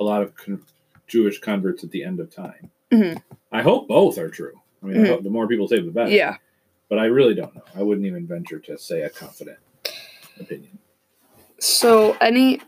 [0.00, 0.64] a lot of con-
[1.06, 2.70] Jewish converts at the end of time.
[2.90, 3.22] Mhm.
[3.52, 4.60] I hope both are true.
[4.82, 5.08] I mean, I Mhm.
[5.08, 6.10] hope the more people saved, the better.
[6.10, 6.36] Yeah.
[6.88, 7.62] But I really don't know.
[7.74, 9.58] I wouldn't even venture to say a confident
[10.40, 10.78] opinion.
[11.58, 12.60] So, any.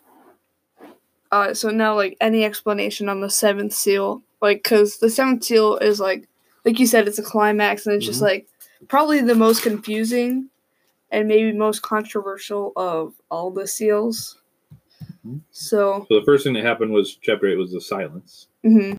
[1.34, 4.22] Uh, so now, like, any explanation on the seventh seal?
[4.40, 6.28] Like, because the seventh seal is, like,
[6.64, 8.26] like you said, it's a climax, and it's just, Mhm.
[8.26, 8.46] like,
[8.86, 10.48] probably the most confusing
[11.10, 14.38] and maybe most controversial of all the seals.
[15.26, 15.40] Mhm.
[15.50, 18.46] So, So the first thing that happened was chapter eight was the silence.
[18.64, 18.96] mhm.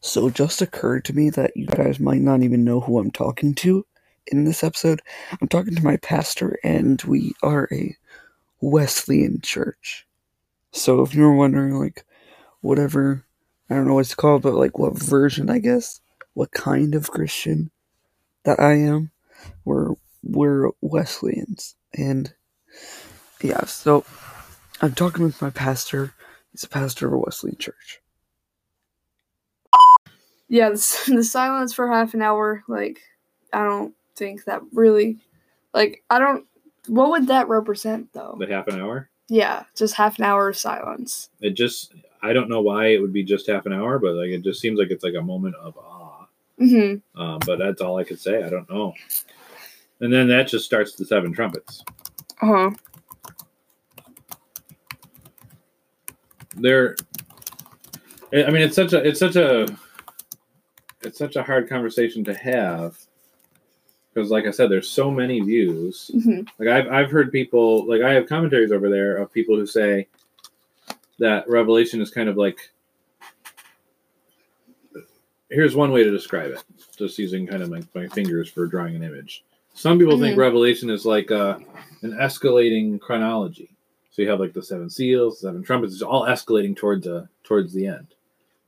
[0.00, 3.10] So it just occurred to me that you guys might not even know who I'm
[3.10, 3.84] talking to
[4.28, 5.02] in this episode.
[5.42, 7.96] I'm talking to my pastor, and we are a
[8.60, 10.06] Wesleyan church.
[10.72, 12.04] So if you're wondering, like,
[12.60, 13.24] whatever,
[13.70, 16.00] I don't know what it's called, but like what version, I guess,
[16.34, 17.70] what kind of Christian
[18.44, 19.10] that I am,
[19.64, 22.32] we're we're Wesleyans, and
[23.42, 23.64] yeah.
[23.64, 24.04] So
[24.80, 26.14] I'm talking with my pastor.
[26.52, 28.00] He's a pastor of a Wesleyan church.
[30.48, 33.00] yeah, the, the silence for half an hour, like,
[33.52, 35.18] I don't think that really,
[35.74, 36.46] like, I don't.
[36.86, 38.36] What would that represent, though?
[38.38, 39.10] The half an hour.
[39.28, 41.28] Yeah, just half an hour of silence.
[41.40, 44.30] It just I don't know why it would be just half an hour, but like
[44.30, 46.26] it just seems like it's like a moment of awe.
[46.60, 47.20] Mm-hmm.
[47.20, 48.42] Um, but that's all I could say.
[48.42, 48.94] I don't know.
[50.00, 51.84] And then that just starts the seven trumpets.
[52.40, 52.70] Uh huh.
[56.56, 56.96] They're,
[58.32, 59.68] I I mean, it's such a, it's such a,
[61.02, 62.98] it's such a hard conversation to have
[64.12, 66.10] because, like I said, there's so many views.
[66.24, 69.66] hmm Like I've, I've heard people, like I have commentaries over there of people who
[69.66, 70.08] say
[71.18, 72.58] that Revelation is kind of like.
[75.50, 76.62] Here's one way to describe it,
[76.98, 79.44] just using kind of my, my fingers for drawing an image.
[79.72, 80.40] Some people think Mhm.
[80.40, 81.58] Revelation is like uh,
[82.02, 83.70] an escalating chronology.
[84.10, 87.72] So you have like the seven seals, seven trumpets, it's all escalating towards a towards
[87.72, 88.08] the end.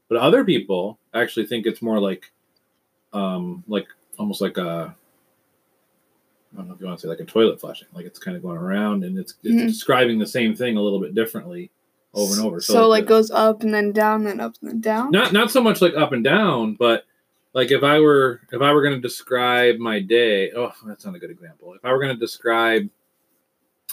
[0.08, 2.30] But other people actually think it's more like,
[3.12, 3.86] um, like
[4.18, 4.94] almost like a,
[6.52, 8.36] I don't know if you want to say like a toilet flushing, like it's kind
[8.36, 9.66] of going around and it's, it's Mhm.
[9.68, 11.70] describing the same thing a little bit differently
[12.12, 12.60] over and over.
[12.60, 15.10] So, like, the- goes up and then down, then up and then down.
[15.12, 17.04] not not so much like up and down, but
[17.52, 21.14] like if I were if I were going to describe my day, oh, that's not
[21.14, 21.72] a good example.
[21.74, 22.88] If I were going to describe,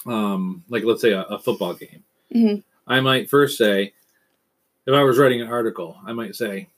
[0.06, 2.04] um, like let's say a, a football game,
[2.34, 2.64] Mhm.
[2.88, 3.94] I might first say,
[4.86, 6.70] if I was writing an article, I might say,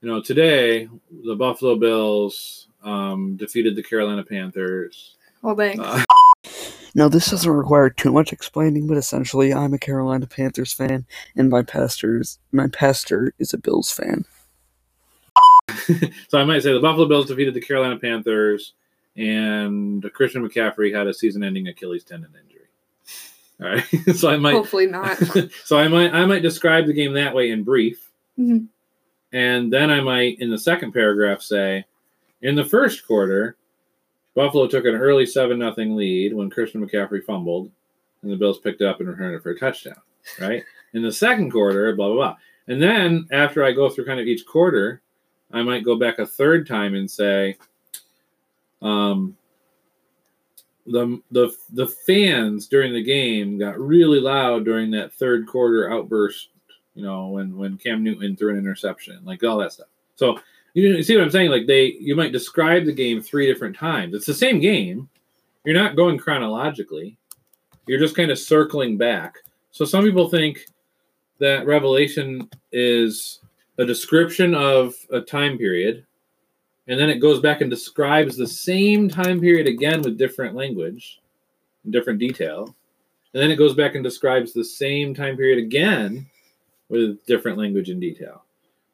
[0.00, 0.88] you know, today
[1.24, 5.16] the Buffalo Bills um, defeated the Carolina Panthers.
[5.42, 5.80] Well, thanks.
[5.84, 6.04] Uh,
[6.94, 11.48] Now, this doesn't require too much explaining, but essentially, I'm a Carolina Panthers fan, and
[11.48, 14.24] my pastor's my pastor is a Bills fan.
[16.28, 18.72] so I might say the Buffalo Bills defeated the Carolina Panthers,
[19.16, 22.66] and Christian McCaffrey had a season-ending Achilles tendon injury.
[23.62, 25.16] All right, so I might Hopefully not.
[25.64, 28.66] so I might I might describe the game that way in brief, Mhm.
[29.32, 31.84] and then I might in the second paragraph say,
[32.42, 33.54] in the first quarter,
[34.40, 37.70] Buffalo took an early seven nothing lead when Christian McCaffrey fumbled,
[38.22, 40.00] and the Bills picked it up and returned it for a touchdown.
[40.40, 40.64] Right
[40.94, 42.36] in the second quarter, blah blah blah,
[42.66, 45.02] and then after I go through kind of each quarter,
[45.52, 47.58] I might go back a third time and say,
[48.80, 49.36] um,
[50.86, 56.48] the the the fans during the game got really loud during that third quarter outburst.
[56.94, 59.88] You know, when when Cam Newton threw an interception, like all that stuff.
[60.16, 60.40] So
[60.74, 61.50] you see what I'm saying?
[61.50, 64.14] Like they, you might describe the game three different times.
[64.14, 65.08] It's the same game.
[65.64, 67.16] You're not going chronologically.
[67.86, 69.36] You're just kind of circling back.
[69.72, 70.66] So some people think
[71.38, 73.40] that Revelation is
[73.78, 76.04] a description of a time period,
[76.86, 81.20] and then it goes back and describes the same time period again with different language,
[81.84, 82.74] and different detail,
[83.32, 86.26] and then it goes back and describes the same time period again
[86.88, 88.44] with different language and detail.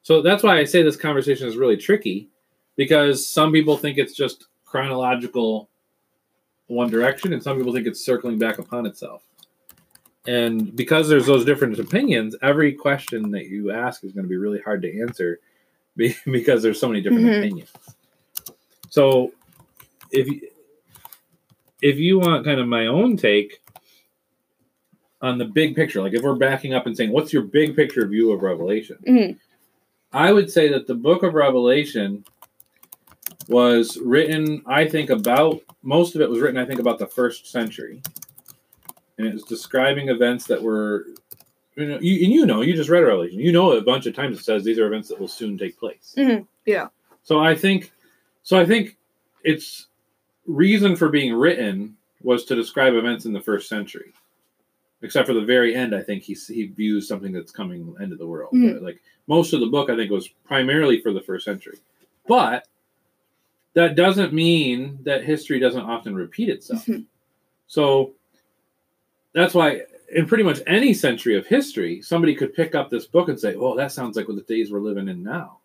[0.06, 2.28] So that's why I say this conversation is really tricky
[2.76, 5.68] because some people think it's just chronological
[6.68, 9.24] one direction and some people think it's circling back upon itself.
[10.28, 14.36] And because there's those different opinions, every question that you ask is going to be
[14.36, 15.40] really hard to answer
[15.96, 17.38] because there's so many different Mhm.
[17.38, 17.72] opinions.
[18.88, 19.32] So
[20.12, 20.40] if you,
[21.82, 23.60] if you want kind of my own take
[25.20, 28.06] on the big picture, like if we're backing up and saying, what's your big picture
[28.06, 28.98] view of Revelation?
[29.04, 29.38] Mhm.
[30.16, 32.24] I would say that the book of Revelation
[33.48, 37.52] was written, I think, about most of it was written, I think, about the first
[37.52, 38.00] century.
[39.18, 41.08] And it was describing events that were,
[41.76, 43.38] you know, you, and you know, you just read Revelation.
[43.40, 45.78] You know, a bunch of times it says these are events that will soon take
[45.78, 46.14] place.
[46.16, 46.88] Mhm, yeah.
[47.22, 47.92] So I think,
[48.42, 48.96] so I think
[49.44, 49.88] its
[50.46, 54.14] reason for being written was to describe events in the first century.
[55.06, 58.18] Except for the very end, I think he he views something that's coming end of
[58.18, 58.52] the world.
[58.52, 58.82] Mhm.
[58.82, 61.78] Like most of the book, I think was primarily for the first century,
[62.26, 62.66] but
[63.74, 66.84] that doesn't mean that history doesn't often repeat itself.
[66.86, 67.04] Mhm.
[67.68, 68.14] So
[69.32, 69.82] that's why
[70.12, 73.54] in pretty much any century of history, somebody could pick up this book and say,
[73.54, 75.58] "Oh, that sounds like what the days we're living in now."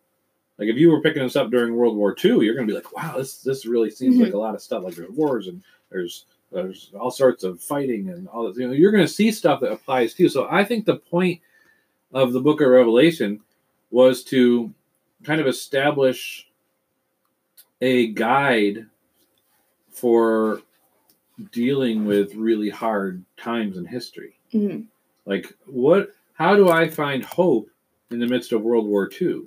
[0.59, 2.77] Like if you were picking this up during World War II, you're going to be
[2.77, 4.21] like, "Wow, this this really seems Mhm.
[4.25, 4.83] like a lot of stuff.
[4.83, 8.57] Like there's wars and there's there's all sorts of fighting and all this.
[8.57, 10.97] You know, you're going to see stuff that applies to you." So I think the
[10.97, 11.41] point
[12.13, 13.39] of the Book of Revelation
[13.89, 14.73] was to
[15.23, 16.47] kind of establish
[17.81, 18.85] a guide
[19.89, 20.61] for
[21.51, 24.37] dealing with really hard times in history.
[24.53, 24.85] Mhm.
[25.25, 27.69] Like what how do I find hope
[28.09, 29.45] in the midst of World War II?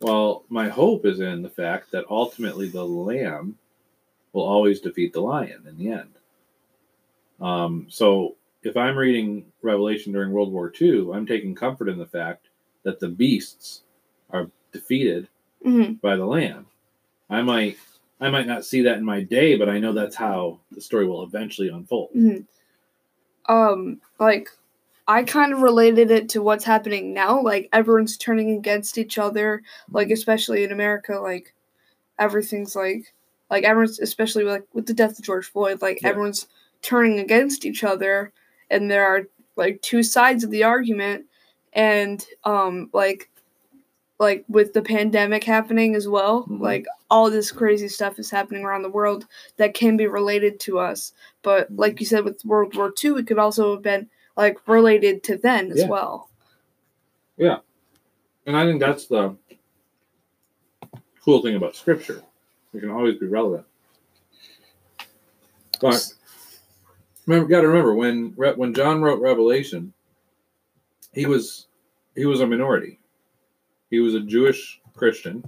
[0.00, 3.56] Well, my hope is in the fact that ultimately the lamb
[4.34, 6.10] will always defeat the lion in the end.
[7.40, 12.06] Um, so if I'm reading Revelation during World War II, I'm taking comfort in the
[12.06, 12.48] fact
[12.82, 13.82] that the beasts
[14.30, 15.28] are defeated
[15.64, 16.00] Mhm.
[16.00, 16.66] by the lamb.
[17.30, 17.78] I might
[18.20, 21.06] I might not see that in my day, but I know that's how the story
[21.06, 22.10] will eventually unfold.
[22.14, 22.46] Mhm.
[23.46, 24.48] Um, like
[25.06, 27.42] I kind of related it to what's happening now.
[27.42, 29.62] Like everyone's turning against each other.
[29.90, 31.52] Like especially in America, like
[32.18, 33.12] everything's like
[33.50, 35.82] like everyone's especially like with the death of George Floyd.
[35.82, 36.08] Like Yeah.
[36.10, 36.46] everyone's
[36.82, 38.32] turning against each other,
[38.70, 39.22] and there are
[39.56, 41.26] like two sides of the argument,
[41.72, 43.30] and um like
[44.20, 46.60] like with the pandemic happening as well Mhm.
[46.60, 49.26] like all this crazy stuff is happening around the world
[49.56, 53.26] that can be related to us but like you said with world war ii it
[53.26, 55.88] could also have been like related to then as Yeah.
[55.88, 56.28] well
[57.36, 57.58] Yeah,
[58.46, 59.36] And I think that's the
[61.24, 62.22] cool thing about scripture.
[62.74, 63.64] It can always be relevant.
[65.80, 66.12] But
[67.26, 69.92] remember, got to remember when when John wrote Revelation,
[71.12, 71.66] he was
[72.16, 72.98] he was a minority.
[73.90, 75.44] He was a Jewish Christian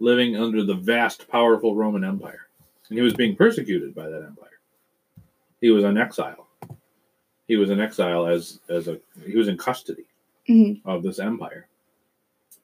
[0.00, 2.48] living under the vast, powerful Roman Empire,
[2.88, 4.60] and he was being persecuted by that empire.
[5.60, 6.46] He was in exile.
[7.48, 10.04] He was in exile as as a he was in custody
[10.48, 10.80] Mhm.
[10.84, 11.66] of this empire.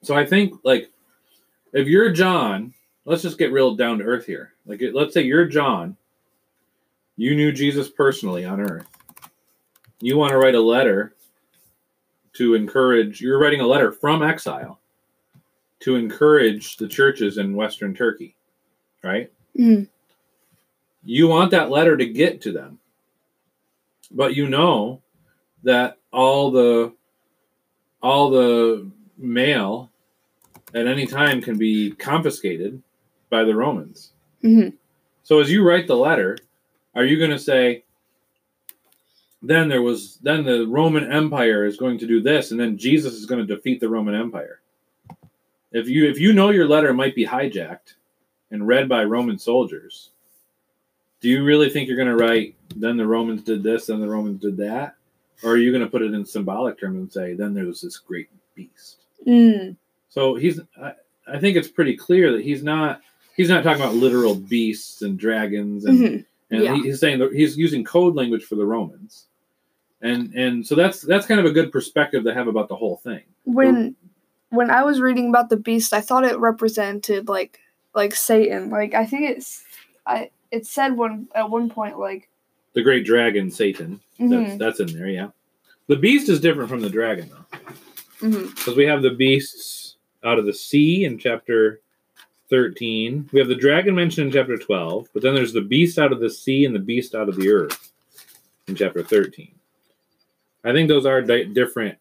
[0.02, 0.90] So I think like
[1.72, 2.72] if you're John,
[3.04, 4.52] let's just get real down to earth here.
[4.66, 5.96] Like, let's say you're John,
[7.16, 8.86] you knew Jesus personally on earth.
[10.00, 11.14] You want to write a letter
[12.34, 14.80] to encourage, you're writing a letter from exile
[15.80, 18.34] to encourage the churches in Western Turkey,
[19.02, 19.30] right?
[19.56, 19.88] Mhm.
[21.04, 22.80] You want that letter to get to them,
[24.10, 25.02] but you know
[25.62, 26.92] that all the
[28.02, 29.90] all the mail
[30.74, 32.82] at any time can be confiscated
[33.34, 34.12] by the Romans.
[34.42, 34.68] hmm
[35.24, 36.38] So as you write the letter,
[36.94, 37.82] are you going to say,
[39.42, 43.14] then there was, then the Roman Empire is going to do this, and then Jesus
[43.14, 44.60] is going to defeat the Roman Empire?
[45.72, 47.94] If you if you know your letter might be hijacked
[48.52, 50.10] and read by Roman soldiers,
[51.20, 54.08] do you really think you're going to write, then the Romans did this, then the
[54.16, 54.94] Romans did that?
[55.42, 57.80] Or are you going to put it in symbolic terms and say, then there was
[57.80, 58.98] this great beast?
[59.26, 59.74] Mm.
[60.08, 60.92] So he's I,
[61.26, 63.00] I think it's pretty clear that he's not
[63.36, 66.24] he's not talking about literal beasts and dragons and, Mhm.
[66.50, 66.74] and Yeah.
[66.76, 69.26] he's saying that he's using code language for the Romans.
[70.00, 72.96] And and so that's that's kind of a good perspective to have about the whole
[72.96, 73.22] thing.
[73.44, 73.96] When
[74.50, 77.58] when I was reading about the beast, I thought it represented like
[77.94, 78.70] like Satan.
[78.70, 79.64] Like I think it's
[80.06, 82.28] I it said one at one point like
[82.74, 84.00] The great dragon Satan.
[84.18, 85.30] That's mhm, that's in there, yeah.
[85.86, 87.58] The beast is different from the dragon though.
[88.28, 91.80] mhm, Because we have the beasts out of the sea in chapter
[92.50, 93.28] 13.
[93.32, 96.20] We have the dragon mentioned in chapter 12, but then there's the beast out of
[96.20, 97.92] the sea and the beast out of the earth
[98.68, 99.54] in chapter 13.
[100.64, 101.98] I think those are di- different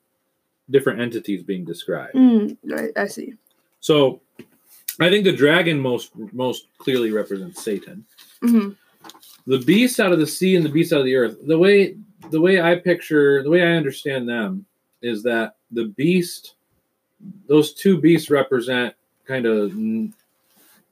[0.70, 2.16] different entities being described.
[2.16, 3.34] mm, I, I see.
[3.82, 4.22] So
[5.00, 8.06] I think the dragon most most clearly represents Satan.
[8.42, 8.70] hmm
[9.46, 11.38] The beast out of the sea and the beast out of the earth.
[11.46, 11.98] The way
[12.32, 14.66] the way I picture the way I understand them
[15.02, 16.56] is that the beast
[17.48, 18.94] those two beasts represent
[19.26, 19.74] kind of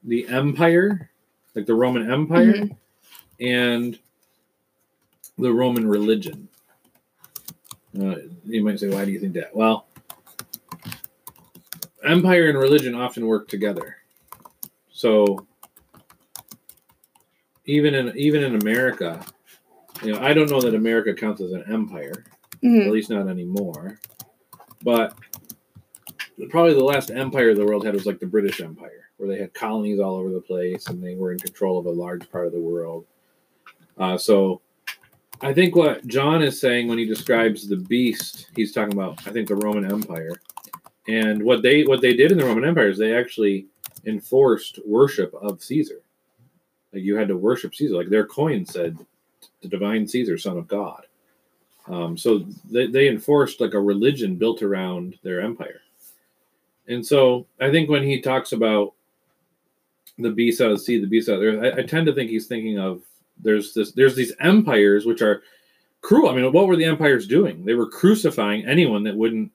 [0.04, 1.10] the empire,
[1.56, 2.76] like the Roman Empire Mhm.
[3.40, 4.00] and
[5.38, 6.48] the Roman religion.
[8.00, 9.56] Uh, you might say, why do you think that?
[9.56, 9.88] Well,
[12.04, 13.98] empire and religion often work together.
[14.92, 15.46] So
[17.66, 19.24] even in even in America,
[20.04, 22.24] you know, I don't know that America counts as an empire,
[22.64, 22.86] Mhm.
[22.88, 24.00] at least not anymore.
[24.84, 25.16] But
[26.50, 29.54] probably the last empire the world had was like the British Empire, where they had
[29.54, 32.54] colonies all over the place and they were in control of a large part of
[32.54, 33.06] the world.
[34.00, 34.62] Uh, so
[35.42, 39.32] I think what John is saying when he describes the beast, he's talking about I
[39.32, 40.42] think the Roman Empire.
[41.08, 43.68] And what they what they did in the Roman Empire is they actually
[44.06, 46.02] enforced worship of Caesar.
[46.92, 47.96] Like you had to worship Caesar.
[47.96, 48.98] Like their coin said,
[49.62, 51.06] "The divine Caesar, son of God."
[51.88, 55.82] Um, so they, they enforced like a religion built around their empire.
[56.88, 58.94] And so I think when he talks about
[60.22, 62.06] the beast out of the sea, the beast out of the earth, I, I tend
[62.08, 63.02] to think he's thinking of
[63.42, 65.44] there's this there's these empires which are
[66.02, 66.30] cruel.
[66.30, 67.66] I mean, what were the empires doing?
[67.66, 69.52] They were crucifying anyone that wouldn't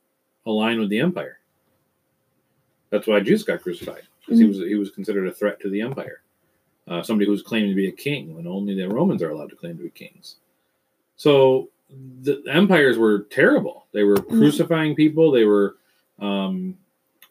[0.46, 1.38] align with the empire.
[2.90, 4.48] That's why Jesus got crucified because he Mhm.
[4.48, 6.22] was he was considered a threat to the empire.
[6.88, 9.50] Uh, somebody who was claiming to be a king when only the Romans are allowed
[9.50, 10.36] to claim to be kings.
[11.16, 11.68] So
[12.22, 13.86] the empires were terrible.
[13.92, 15.30] They were crucifying people.
[15.30, 15.76] They were
[16.20, 16.76] um,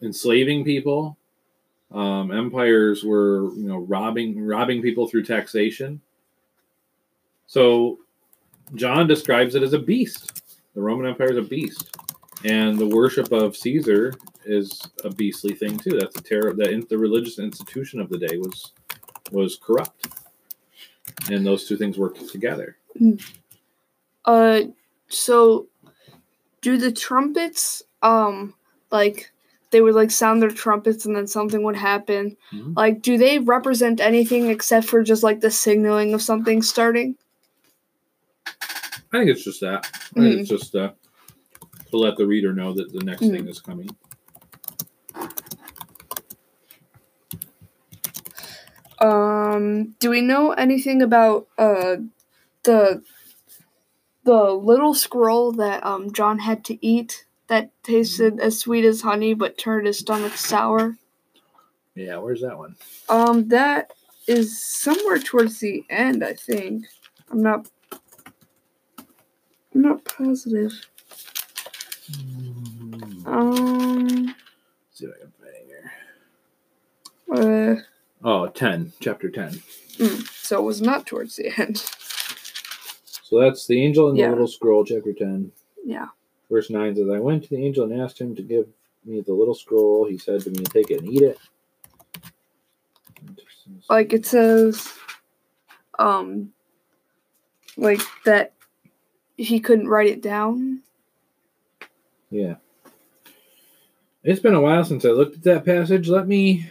[0.02, 1.16] enslaving people.
[1.92, 6.00] Um, empires were, you know, robbing robbing people through taxation.
[7.46, 7.98] So
[8.74, 10.42] John describes it as a beast.
[10.74, 11.96] The Roman Empire is a beast,
[12.44, 14.12] and the worship of Caesar
[14.44, 15.98] is a beastly thing too.
[15.98, 16.52] That's a terror.
[16.54, 18.72] That the religious institution of the day was
[19.30, 20.08] was corrupt,
[21.30, 22.76] and those two things worked together.
[24.24, 24.62] Uh,
[25.08, 25.68] so
[26.60, 28.54] do the trumpets um
[28.90, 29.30] like
[29.70, 32.36] they would like sound their trumpets and then something would happen?
[32.52, 32.76] Mhm.
[32.76, 37.16] Like, do they represent anything except for just like the signaling of something starting?
[39.12, 39.86] I think it's just that.
[40.14, 40.92] Think it's just uh,
[41.90, 43.30] to let the reader know that the next Mm.
[43.30, 43.88] thing is coming.
[48.98, 51.96] Um, do we know anything about uh
[52.62, 53.02] the
[54.24, 59.34] the little scroll that um John had to eat that tasted as sweet as honey
[59.34, 60.96] but turned his stomach sour?
[61.94, 62.76] Yeah, where's that one?
[63.08, 63.92] Um, that
[64.26, 66.84] is somewhere towards the end, I think.
[67.30, 67.68] I'm not.
[69.74, 70.72] I'm not positive.
[73.26, 74.34] Um.
[74.92, 75.54] see if I can find
[77.42, 77.76] here.
[77.78, 77.82] Uh.
[78.24, 79.50] Oh, 10, chapter 10.
[79.50, 81.76] mm, so it was not towards the end.
[83.22, 85.52] So that's the angel in the little scroll, chapter 10.
[85.84, 86.06] Yeah.
[86.50, 88.66] Verse 9 says, I went to the angel and asked him to give
[89.04, 90.06] me the little scroll.
[90.08, 91.38] He said to me, Take it and eat it.
[93.90, 94.92] like it says
[95.98, 96.52] um
[97.76, 98.52] like that
[99.36, 100.80] he couldn't write it down.
[102.30, 102.56] Yeah.
[104.22, 106.08] It's been a while since I looked at that passage.
[106.08, 106.68] Let me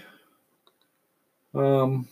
[1.54, 2.08] um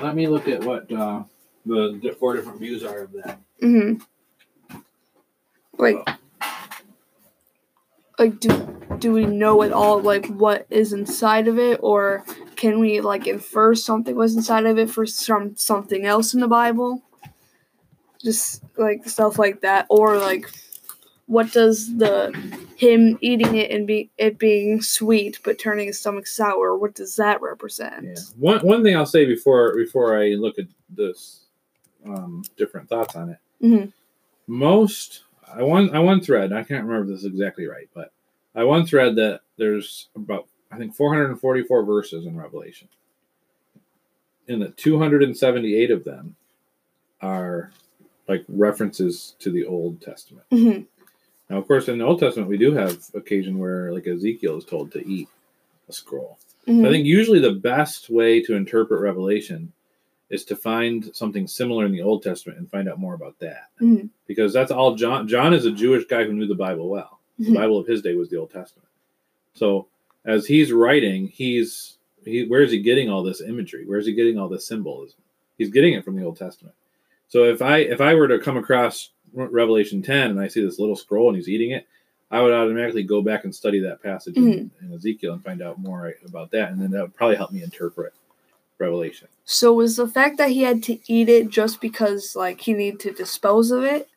[0.00, 1.22] let me look at what uh
[1.66, 3.38] the di- four different views are of that.
[3.62, 4.02] Mhm.
[5.78, 5.96] Like
[8.18, 12.24] like do do we know at all like what is inside of it or
[12.56, 16.48] can we like infer something was inside of it for some something else in the
[16.48, 17.02] Bible?
[18.22, 20.50] Just like stuff like that or like
[21.26, 22.32] what does the
[22.76, 27.16] him eating it and be it being sweet but turning his stomach sour what does
[27.16, 28.04] that represent?
[28.04, 28.14] Yeah.
[28.36, 31.46] One one thing I'll say before before I look at this
[32.06, 33.38] um different thoughts on it.
[33.62, 33.92] Mhm.
[34.46, 35.24] Most
[35.56, 38.12] I one I one thread, I can't remember if this is exactly right, but
[38.54, 42.88] I one thread that there's about I think 444 verses in Revelation.
[44.48, 46.36] And that 278 of them
[47.22, 47.70] are
[48.28, 50.46] like references to the Old Testament.
[50.50, 50.86] Mhm.
[51.48, 54.64] Now, of course, in the Old Testament, we do have occasion where, like Ezekiel is
[54.64, 55.28] told to eat
[55.88, 56.38] a scroll.
[56.66, 56.86] Mhm.
[56.86, 59.72] I think usually the best way to interpret Revelation
[60.34, 63.68] is to find something similar in the Old Testament and find out more about that,
[63.80, 64.10] Mhm.
[64.26, 65.28] because that's all John.
[65.28, 67.20] John is a Jewish guy who knew the Bible well.
[67.38, 67.54] The Mhm.
[67.54, 68.88] Bible of his day was the Old Testament.
[69.54, 69.86] So
[70.24, 73.84] as he's writing, he's he where is he getting all this imagery?
[73.86, 75.20] Where is he getting all this symbolism?
[75.58, 76.74] He's getting it from the Old Testament.
[77.28, 80.78] So if I if I were to come across Revelation 10 and I see this
[80.78, 81.86] little scroll and he's eating it,
[82.30, 85.78] I would automatically go back and study that passage in, in Ezekiel and find out
[85.78, 88.12] more about that, and then that would probably help me interpret
[88.78, 89.28] Revelation.
[89.44, 93.00] So was the fact that he had to eat it just because like he needed
[93.00, 94.08] to dispose of it?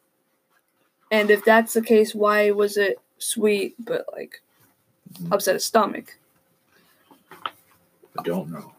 [1.12, 4.41] And if that's the case, why was it sweet but like
[5.22, 5.32] Mhm.
[5.34, 6.18] upset his stomach?
[8.20, 8.74] I don't know.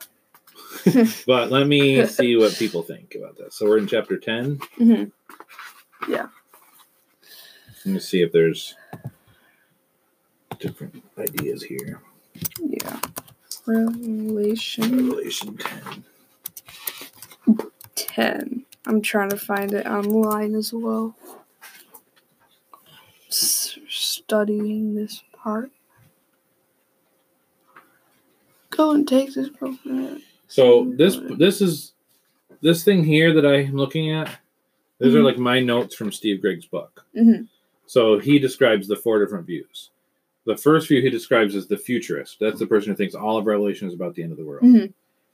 [1.27, 3.55] but let me see what people think about this.
[3.57, 4.61] So we're in chapter 10.
[4.77, 5.05] hmm
[7.85, 8.75] Let me see if there's
[10.59, 12.03] different ideas here.
[12.61, 13.01] Yeah.
[13.69, 16.05] Revelation Revelation 10.
[17.95, 18.65] 10.
[18.87, 21.15] I'm trying to find it online as well.
[23.29, 25.71] S- studying this part.
[28.71, 30.23] Go and take this program.
[30.47, 31.93] So this this is
[32.63, 34.31] this thing here that I'm looking at.
[34.99, 35.25] These are Mhm.
[35.25, 37.05] like my notes from Steve Gregg's book.
[37.15, 37.43] hmm
[37.87, 39.91] So he describes the four different views.
[40.49, 42.39] The first view he describes as the futurist.
[42.41, 44.65] That's the person who thinks all of Revelation is about the end of the world.
[44.65, 44.91] Mhm.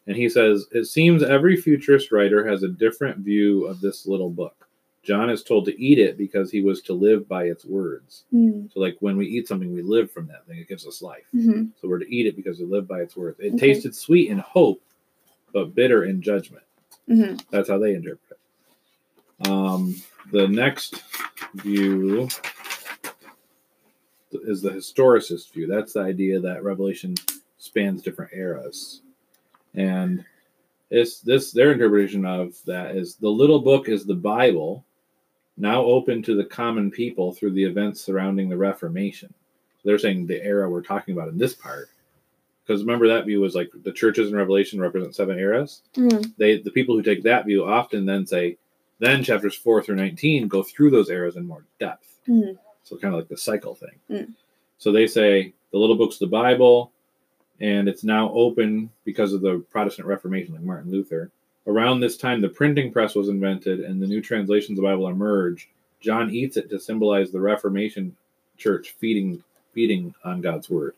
[0.08, 4.28] And he says, It seems every futurist writer has a different view of this little
[4.28, 4.66] book.
[5.04, 8.24] John is told to eat it because he was to live by its words.
[8.34, 8.66] Mm-hmm.
[8.72, 10.58] So, like when we eat something, we live from that thing.
[10.58, 11.26] It gives us life.
[11.30, 13.38] hmm So, we're to eat it because we live by its words.
[13.38, 13.72] It Okay.
[13.74, 14.82] tasted sweet in hope,
[15.52, 16.64] but bitter in judgment.
[17.06, 18.38] hmm That's how they interpret
[19.40, 19.48] it.
[19.48, 19.94] Um,
[20.32, 21.02] the next
[21.54, 22.28] view
[24.45, 25.66] is the historicist view.
[25.66, 27.14] That's the idea that Revelation
[27.59, 29.01] spans different eras,
[29.74, 30.24] and
[30.91, 34.85] it's this their interpretation of that is the little book is the Bible,
[35.57, 39.32] now open to the common people through the events surrounding the Reformation.
[39.85, 41.89] They're saying the era we're talking about in this part,
[42.64, 46.59] because remember that view was like the churches in Revelation represent seven eras hmm they
[46.59, 48.57] the people who take that view often then say
[48.99, 52.57] then chapters 4 through 19 go through those eras in more depth Mhm.
[52.85, 54.32] So kind of like the cycle thing Mm.
[54.78, 56.93] so they say the little book's the bible
[57.61, 61.30] and it's now open because of the protestant reformation like martin luther
[61.66, 65.09] around this time the printing press was invented and the new translations of the bible
[65.09, 65.68] emerged
[66.01, 68.14] john eats it to symbolize the reformation
[68.57, 70.95] church feeding feeding on god's word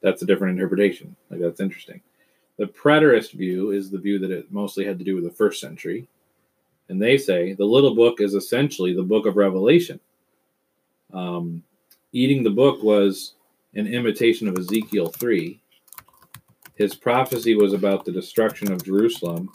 [0.00, 2.00] that's a different interpretation like that's interesting
[2.58, 5.60] the preterist view is the view that it mostly had to do with the first
[5.60, 6.08] century.
[6.88, 10.00] And they say the little book is essentially the book of Revelation.
[11.12, 11.62] Um,
[12.12, 13.34] eating the book was
[13.74, 15.60] an imitation of Ezekiel 3.
[16.74, 19.50] His prophecy was about the destruction of Jerusalem.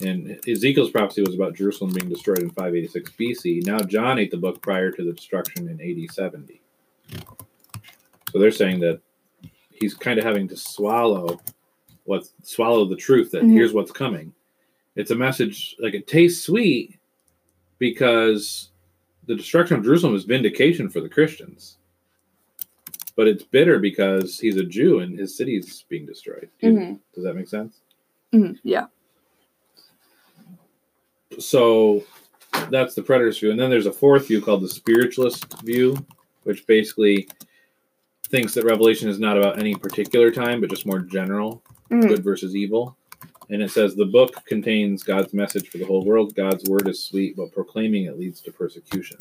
[0.00, 3.66] And Ezekiel's prophecy was about Jerusalem being destroyed in 586 BC.
[3.66, 6.60] Now John ate the book prior to the destruction in AD 70.
[8.32, 9.00] So they're saying that
[9.70, 11.40] he's kind of having to swallow
[12.04, 13.52] what swallow the truth that Mhm.
[13.52, 14.32] here's what's coming.
[14.96, 16.98] It's a message like it tastes sweet
[17.78, 18.69] because
[19.26, 21.78] the destruction of Jerusalem is vindication for the Christians.
[23.16, 26.48] But it's bitter because he's a Jew and his city's being destroyed.
[26.60, 27.80] Do you- hmm Does that make sense?
[28.32, 28.86] hmm Yeah.
[31.38, 32.02] so
[32.70, 35.96] that's the preterist view and then there's a fourth view called the spiritualist view
[36.42, 37.28] which basically
[38.28, 42.08] thinks that Revelation is not about any particular time, but just more general Mhm.
[42.08, 42.96] good versus evil.
[43.50, 46.34] And it says the book contains God's message for the whole world.
[46.36, 49.18] God's word is sweet, but proclaiming it leads to persecution.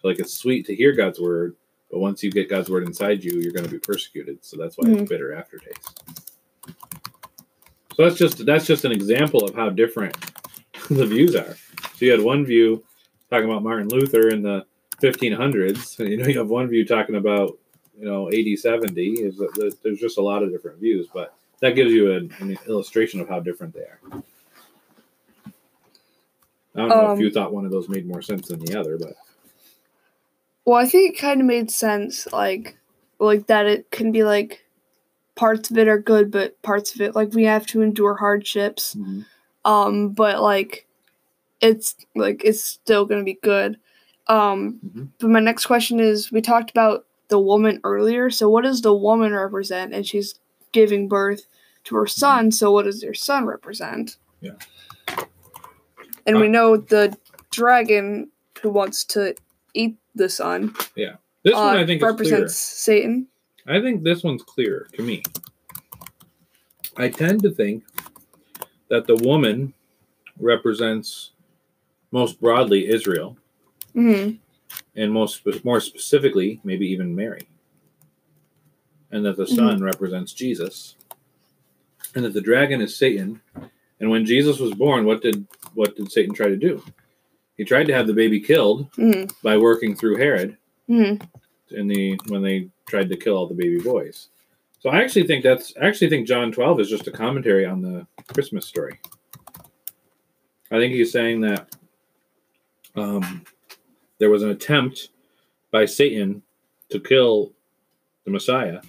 [0.00, 1.56] So, like, it's sweet to hear God's word,
[1.90, 4.44] but once you get God's word inside you, you're going to be persecuted.
[4.44, 5.00] So that's why Mhm.
[5.02, 6.00] it's bitter aftertaste.
[7.94, 10.16] So that's just that's just an example of how different
[10.90, 11.56] the views are.
[11.96, 12.82] So you had one view
[13.30, 14.64] talking about Martin Luther in the
[15.02, 15.98] 1500s.
[16.00, 17.58] and, You know, you have one view talking about
[17.98, 19.12] you know 80, 70.
[19.22, 19.40] Is
[19.82, 23.28] there's just a lot of different views, but that gives you an, an illustration of
[23.28, 24.00] how different they are.
[26.74, 28.78] I don't know if Um, you thought one of those made more sense than the
[28.78, 29.14] other, but
[30.64, 32.76] Well, I think it kind of made sense, like,
[33.18, 34.64] like that it can be like
[35.36, 38.96] parts of it are good, but parts of it like we have to endure hardships.
[39.64, 40.86] Um, but like
[41.60, 43.78] it's like it's still gonna be good.
[44.28, 45.08] Um, Mhm.
[45.18, 48.94] but my next question is: We talked about the woman earlier, so what does the
[48.94, 49.94] woman represent?
[49.94, 50.34] And she's
[50.76, 51.42] giving birth
[51.84, 52.52] to her son.
[52.52, 54.18] So what does her son represent?
[54.42, 54.58] Yeah.
[56.26, 57.16] And we Uh, know the
[57.50, 59.34] dragon who wants to
[59.74, 61.16] eat the son Yeah.
[61.42, 63.28] this uh, one I think is represents Satan.
[63.66, 65.22] I think this one's clearer to me.
[66.96, 67.84] I tend to think
[68.90, 69.72] that the woman
[70.38, 71.32] represents
[72.12, 73.36] most broadly Israel,
[73.94, 74.36] hmm
[74.94, 77.44] and most more specifically, maybe even Mary,
[79.10, 80.96] and that the son represents Jesus,
[82.14, 83.40] and that the dragon is Satan.
[84.00, 86.82] And when Jesus was born, what did what did Satan try to do?
[87.56, 90.56] He tried to have the baby killed hmm by working through Herod
[90.88, 91.14] hmm
[91.70, 94.28] in the when they tried to kill all the baby boys.
[94.80, 97.82] So I actually think that's I actually think John 12 is just a commentary on
[97.82, 99.00] the Christmas story.
[100.70, 101.68] I think he's saying that
[102.96, 103.44] um,
[104.18, 105.10] there was an attempt
[105.70, 106.42] by Satan
[106.90, 107.52] to kill
[108.26, 108.80] the Messiah,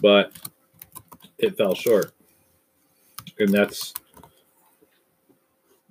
[0.00, 0.32] but
[1.36, 2.12] it fell short,
[3.38, 3.92] and that's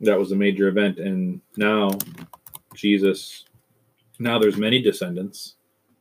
[0.01, 0.97] that was a major event.
[0.97, 1.91] And now
[2.73, 3.45] Jesus
[4.19, 5.55] now there's many descendants.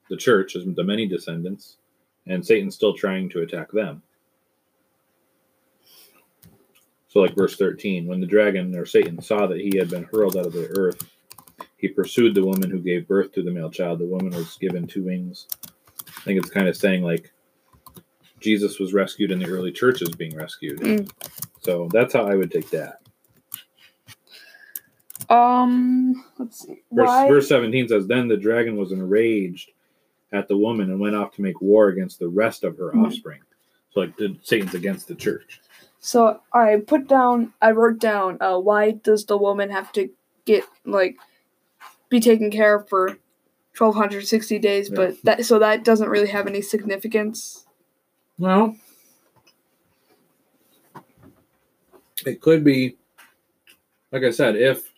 [0.09, 1.79] The church is the many descendants,
[2.27, 4.03] and Satan's still trying to attack them.
[7.09, 10.37] So, like verse 13, when the dragon or Satan saw that he had been hurled
[10.37, 11.01] out of the earth,
[11.77, 14.01] he pursued the woman who gave birth to the male child.
[14.01, 15.47] The woman was given two wings.
[16.25, 17.31] I think it's kind of saying like
[18.41, 20.81] Jesus was rescued and the early church is being rescued.
[20.81, 21.11] Mm.
[21.61, 23.01] So that's how I would take that.
[25.29, 26.83] Um, let's see.
[26.91, 29.71] Verse, verse 17 says, Then the dragon was enraged
[30.33, 33.05] at the woman and went off to make war against the rest of her Mhm.
[33.07, 33.41] offspring.
[33.91, 35.61] So, like, Satan's against the church.
[36.01, 37.53] So I put down.
[37.61, 38.39] I wrote down.
[38.41, 40.11] Uh, why does the woman have to
[40.47, 41.17] get like
[42.09, 43.19] be taken care of for
[43.75, 44.89] twelve hundred sixty days?
[44.89, 44.97] Yeah.
[44.97, 47.67] But that so that doesn't really have any significance.
[48.39, 48.77] Well,
[52.27, 52.97] it could be,
[54.11, 54.91] like I said, if,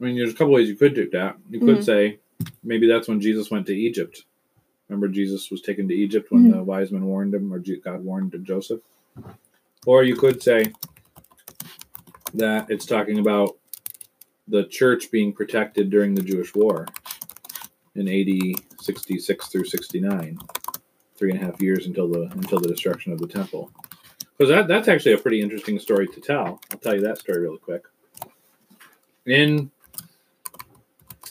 [0.00, 1.36] I mean, there's a couple ways you could do that.
[1.50, 1.84] You could Mhm.
[1.84, 2.18] say
[2.62, 4.24] maybe that's when Jesus went to Egypt.
[4.88, 6.52] Remember, Jesus was taken to Egypt when Mhm.
[6.52, 8.80] the wise men warned him, or God warned Joseph.
[9.86, 10.72] Or you could say
[12.34, 13.58] that it's talking about
[14.46, 16.86] the church being protected during the Jewish war
[17.94, 20.38] in AD 66 through 69,
[21.16, 23.70] three and a half years until the until the destruction of the temple.
[24.36, 26.60] Because that, that's actually a pretty interesting story to tell.
[26.72, 27.84] I'll tell you that story really quick.
[29.26, 29.70] In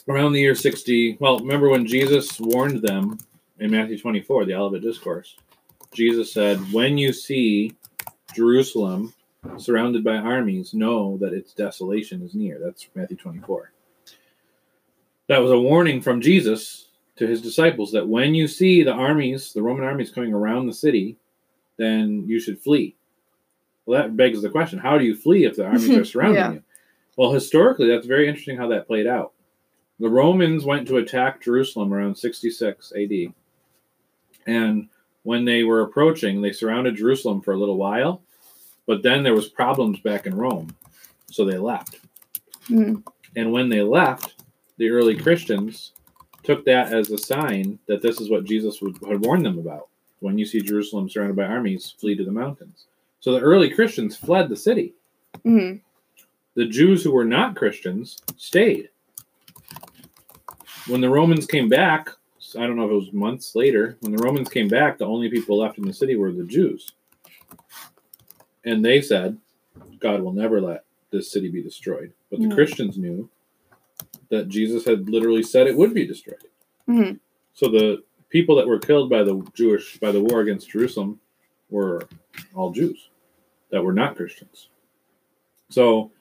[0.08, 3.18] around the year 60, well, remember when Jesus warned them
[3.58, 5.36] in Matthew 24, the Olivet Discourse?
[5.92, 7.76] Jesus said, When you see
[8.34, 9.12] Jerusalem
[9.58, 12.58] surrounded by armies, know that its desolation is near.
[12.62, 13.72] That's Matthew 24.
[15.32, 19.54] That was a warning from Jesus to his disciples that when you see the armies,
[19.54, 21.16] the Roman armies coming around the city,
[21.78, 22.96] then you should flee.
[23.86, 26.52] Well, that begs the question how do you flee if the armies are surrounding Yeah.
[26.52, 26.62] you?
[27.16, 29.32] Well, historically, that's very interesting how that played out.
[30.00, 33.32] The Romans went to attack Jerusalem around 66 AD.
[34.46, 34.90] And
[35.22, 38.20] when they were approaching, they surrounded Jerusalem for a little while,
[38.86, 40.76] but then there was problems back in Rome.
[41.30, 42.00] So they left.
[42.66, 43.02] Mhm.
[43.34, 44.34] And when they left,
[44.78, 45.92] the early Christians
[46.42, 49.88] took that as a sign that this is what Jesus would, had warned them about.
[50.20, 52.86] When you see Jerusalem surrounded by armies, flee to the mountains.
[53.20, 54.94] So the early Christians fled the city.
[55.44, 55.74] hmm
[56.54, 58.88] The Jews who were not Christians stayed.
[60.86, 62.10] When the Romans came back,
[62.58, 65.30] I don't know if it was months later, when the Romans came back, the only
[65.30, 66.92] people left in the city were the Jews.
[68.64, 69.38] And they said,
[70.00, 72.12] God will never let this city be destroyed.
[72.30, 72.54] But the Yeah.
[72.54, 73.28] Christians knew
[74.32, 76.48] that Jesus had literally said it would be destroyed.
[76.86, 77.12] hmm
[77.52, 81.20] So the people that were killed by the Jewish by the war against Jerusalem
[81.70, 82.08] were
[82.54, 83.10] all Jews
[83.70, 84.68] that were not Christians.
[85.70, 86.12] So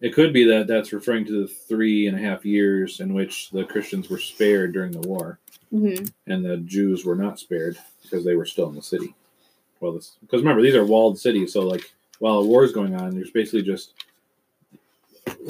[0.00, 3.50] it could be that that's referring to the three and a half years in which
[3.50, 5.38] the Christians were spared during the war,
[5.70, 9.14] hmm and the Jews were not spared because they were still in the city.
[9.80, 12.94] Well, this because remember these are walled cities, so like while a war is going
[12.96, 13.92] on, there's basically just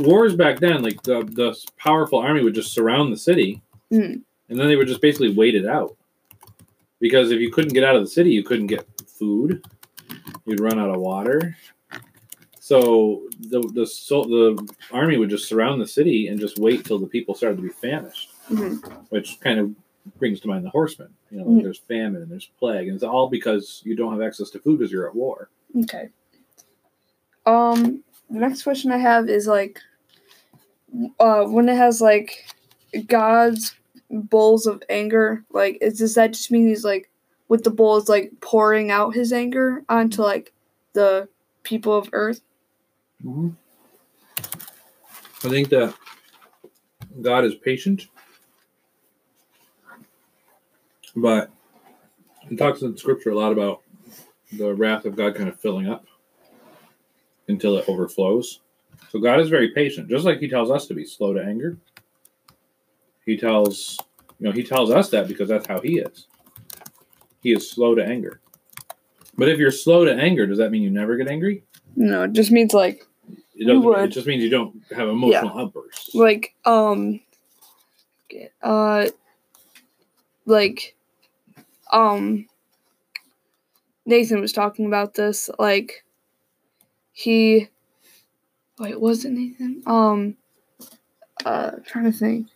[0.00, 0.82] wars back then.
[0.82, 3.60] Like the the powerful army would just surround the city,
[3.92, 4.22] Mhm.
[4.48, 5.96] and then they would just basically wait it out.
[7.00, 9.64] Because if you couldn't get out of the city, you couldn't get food.
[10.46, 11.56] You'd run out of water.
[12.60, 16.98] So the the so the army would just surround the city and just wait till
[16.98, 18.74] the people started to be famished, hmm
[19.10, 19.74] which kind of
[20.18, 21.08] brings to mind the horsemen.
[21.30, 21.62] You know, like Mhm.
[21.64, 24.78] there's famine and there's plague, and it's all because you don't have access to food
[24.78, 25.50] because you're at war.
[25.84, 26.08] Okay.
[27.46, 29.80] Um, the next question I have is like,
[31.20, 32.46] uh, when it has like
[33.06, 33.74] God's
[34.10, 37.10] bowls of anger, like, is does that just mean he's like
[37.48, 40.52] with the bowls like pouring out his anger onto like
[40.92, 41.28] the
[41.62, 42.40] people of Earth?
[43.24, 43.50] Mm-hmm.
[45.46, 45.94] I think that
[47.20, 48.08] God is patient,
[51.14, 51.50] but
[52.50, 53.82] it talks in Scripture a lot about
[54.52, 56.06] the wrath of God kind of filling up
[57.48, 58.60] until it overflows.
[59.10, 61.76] So God is very patient, just like He tells us to be slow to anger.
[63.24, 63.98] He tells
[64.38, 66.26] you know He tells us that because that's how He is.
[67.40, 68.40] He is slow to anger.
[69.36, 71.62] But if you're slow to anger, does that mean you never get angry?
[71.94, 73.06] No, it just means like
[73.54, 73.82] It doesn't.
[73.82, 74.04] would.
[74.04, 76.14] It just means you don't have emotional outbursts.
[76.14, 77.20] like um
[78.62, 79.06] uh
[80.46, 80.96] like
[81.92, 82.46] um
[84.06, 86.04] Nathan was talking about this like
[87.12, 87.68] he
[88.78, 90.36] wait was it Nathan um
[91.44, 92.48] uh trying to think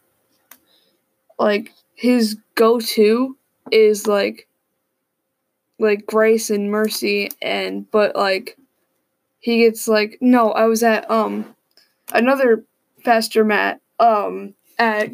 [1.39, 3.37] like his go-to
[3.71, 4.49] is like
[5.79, 8.57] like grace and mercy and but like
[9.41, 11.55] he gets like no I was at um
[12.13, 12.65] another
[13.05, 15.11] pastor Matt um at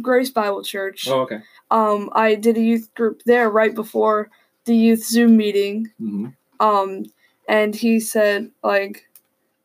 [0.00, 1.08] Grace Bible Church.
[1.08, 1.40] Oh, okay.
[1.70, 4.30] Um I did a youth group there right before
[4.66, 5.90] the youth Zoom meeting.
[5.98, 7.06] hmm Um
[7.48, 9.09] and he said like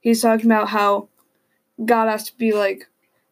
[0.05, 1.09] he's talking about how
[1.83, 2.87] God has to be like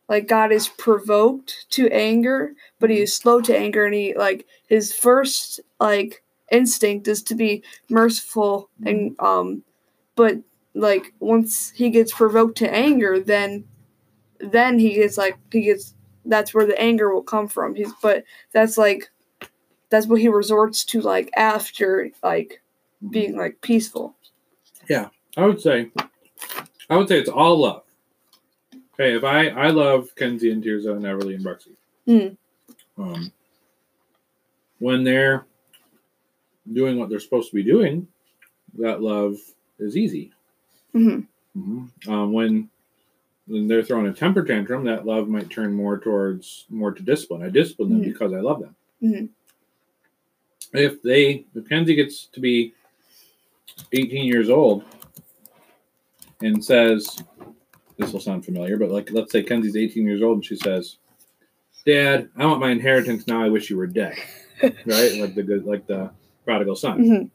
[0.09, 3.21] like God is provoked to anger, but he is mm-hmm.
[3.21, 8.88] slow to anger and he like his first like instinct is to be merciful mm-hmm.
[8.88, 9.63] and um
[10.15, 10.39] but
[10.74, 13.63] like once he gets provoked to anger then
[14.39, 15.93] then he gets like he gets
[16.26, 17.76] that's where the anger will come from.
[17.76, 19.11] He's but that's like
[19.89, 22.61] that's what he resorts to like after like
[23.11, 23.39] being mm-hmm.
[23.39, 24.15] like peaceful.
[24.89, 25.09] Yeah.
[25.36, 25.91] I would say,
[26.89, 27.84] I would say it's all love.
[28.93, 31.71] Okay, if I I love Kenzie and Tirza and Everly and Brexy.
[32.07, 32.38] Mm.
[32.97, 33.31] Um,
[34.79, 35.45] when they're
[36.71, 38.07] doing what they're supposed to be doing,
[38.77, 39.38] that love
[39.79, 40.31] is easy.
[40.91, 41.21] hmm
[41.57, 41.89] Mhm.
[42.07, 42.69] Um, when
[43.47, 47.43] when they're throwing a temper tantrum, that love might turn more towards more to discipline.
[47.43, 48.05] I discipline them Mhm.
[48.13, 48.75] because I love them.
[49.01, 49.29] Mhm.
[50.73, 52.73] If they, if Kenzie gets to be
[53.91, 54.86] 18 years old
[56.46, 57.22] and says,
[57.98, 60.98] this will sound familiar, but like, let's say Kenzie's 18 years old and she says,
[61.86, 63.44] "Dad, I want my inheritance now.
[63.44, 64.16] I wish you were dead."
[64.86, 66.12] right, like the good, like the
[66.46, 67.30] prodigal son.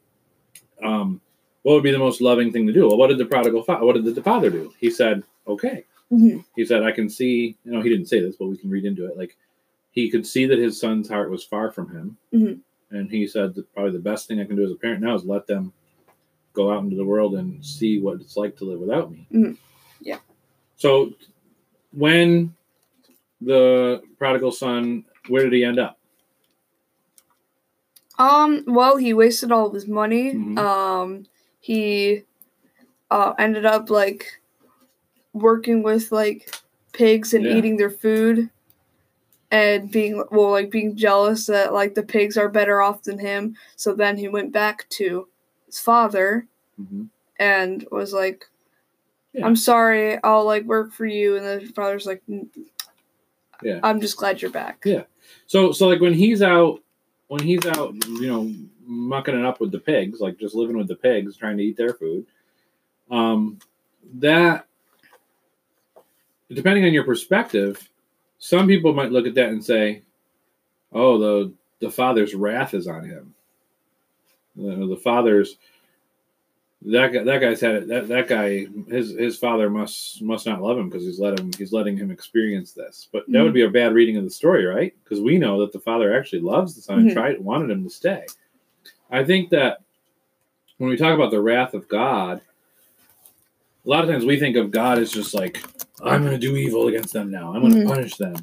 [0.81, 1.21] hmm Um,
[1.63, 2.87] what would be the most loving thing to do?
[2.87, 4.73] Well, what did the prodigal fa- what did the father do?
[4.79, 8.35] He said, "Okay." hmm He said, "I can see." You know, he didn't say this,
[8.37, 9.17] but we can read into it.
[9.17, 9.35] Like
[9.91, 12.59] he could see that his son's heart was far from him, Mhm.
[12.91, 15.15] and he said that probably the best thing I can do as a parent now
[15.15, 15.73] is let them
[16.53, 19.25] go out into the world and see what it's like to live without me.
[19.31, 19.57] Mhm.
[20.01, 20.19] Yeah.
[20.77, 21.13] So
[21.91, 22.55] when
[23.41, 25.97] the prodigal son, where did he end up?
[28.17, 30.33] Um, well, he wasted all of his money.
[30.33, 30.57] Mhm.
[30.57, 31.25] Um,
[31.61, 32.23] he
[33.11, 34.41] uh, ended up like
[35.33, 36.53] working with like
[36.91, 37.55] pigs and Yeah.
[37.57, 38.49] eating their food
[39.51, 43.55] and being well like being jealous that like the pigs are better off than him
[43.75, 45.27] so then he went back to
[45.69, 46.45] his father
[46.81, 47.03] Mm-hmm.
[47.39, 48.45] and was like
[49.33, 49.45] Yeah.
[49.45, 52.47] i'm sorry i'll like work for you and the father's like "Mm,
[53.61, 53.79] Yeah.
[53.83, 55.03] i'm just glad you're back Yeah.
[55.45, 56.81] So so like when he's out
[57.27, 58.51] when he's out, you know,
[58.85, 61.77] mucking it up with the pigs, like just living with the pigs, trying to eat
[61.77, 62.25] their food,
[63.11, 63.59] um,
[64.15, 64.65] that
[66.51, 67.87] depending on your perspective,
[68.39, 70.01] some people might look at that and say,
[70.91, 73.35] "Oh, the the father's wrath is on him."
[74.59, 75.57] The father's
[76.83, 77.87] that guy, that guy's had it.
[77.89, 81.51] That that guy, his his father must must not love him because he's let him
[81.57, 83.09] he's letting him experience this.
[83.11, 84.93] But that would be a bad reading of the story, right?
[85.03, 87.13] Because we know that the father actually loves the son and Mhm.
[87.13, 88.25] tried wanted him to stay.
[89.11, 89.81] I think that
[90.77, 92.39] when we talk about the wrath of God,
[93.85, 95.61] a lot of times we think of God as just like
[96.01, 97.53] I'm going to do evil against them now.
[97.53, 97.87] I'm going to Mhm.
[97.87, 98.35] punish them.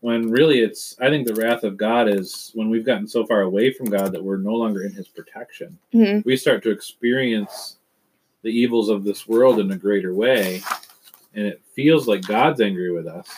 [0.00, 3.40] When really it's I think the wrath of God is when we've gotten so far
[3.42, 5.78] away from God that we're no longer in his protection.
[5.94, 6.24] Mhm.
[6.24, 7.76] we start to experience
[8.42, 10.60] the evils of this world in a greater way
[11.34, 13.28] and it feels like god's angry with us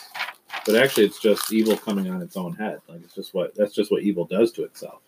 [0.65, 2.79] but actually it's just evil coming on its own head.
[2.87, 5.01] Like it's just what that's just what evil does to itself.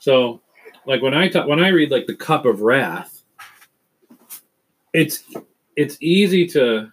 [0.00, 0.40] So
[0.84, 3.22] like when i talk when i read like the cup of wrath
[4.92, 5.24] it's
[5.76, 6.90] it's easy to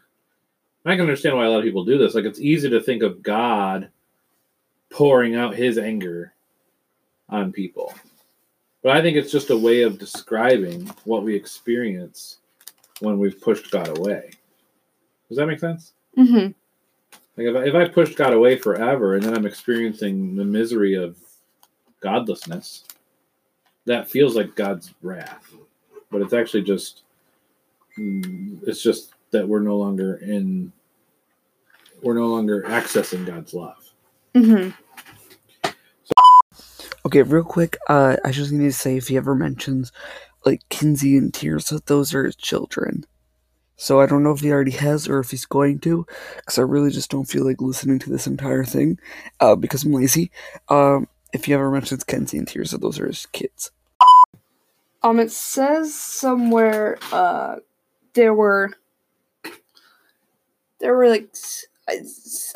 [0.86, 3.04] i can understand why a lot of people do this like it's easy to think
[3.04, 3.90] of god
[4.90, 6.34] pouring out his anger
[7.30, 7.94] on people
[8.84, 12.40] but I think it's just a way of describing what we experience
[13.00, 14.32] when we've pushed God away.
[15.30, 15.94] Does that make sense?
[16.18, 16.52] Mm-hmm.
[17.38, 20.96] Like if I, if I pushed God away forever and then I'm experiencing the misery
[20.96, 21.18] of
[22.02, 22.84] godlessness,
[23.86, 25.54] that feels like God's wrath.
[26.12, 27.04] But it's actually just
[27.98, 30.72] mm, it's just that we're no longer in
[32.02, 33.94] we're no longer accessing God's love.
[34.34, 34.70] Mm-hmm.
[37.06, 39.92] Okay, real quick, uh, I just need to say if he ever mentions
[40.46, 43.06] like Kinsey and Tirza, those are his children.
[43.76, 46.06] So I don't know if he already has or if he's going to,
[46.38, 49.00] because I really just don't feel like listening to this entire thing,
[49.40, 50.32] uh, because I'm lazy.
[50.70, 53.72] Um, if he ever mentions Kenzie and Tirza, those are his kids.
[55.02, 57.58] Um, it says somewhere uh
[58.14, 58.72] there were
[60.84, 61.34] there were like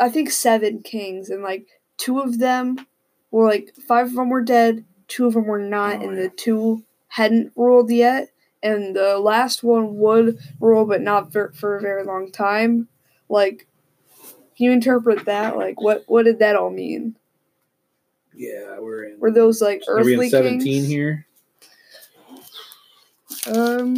[0.01, 1.65] I think seven kings, and like
[1.95, 2.85] two of them
[3.31, 6.23] were like five of them were dead, two of them were not, Oh, and yeah.
[6.23, 8.29] the two hadn't ruled yet,
[8.61, 12.89] and the last one would rule, but not for, for a very long time.
[13.29, 13.65] Like,
[14.57, 15.55] can you interpret that?
[15.55, 17.15] Like, what what did that all mean?
[18.35, 19.19] Yeah, we're in.
[19.19, 20.87] Were those like Are we earthly in 17 kings?
[20.87, 21.25] here?
[23.47, 23.95] Um.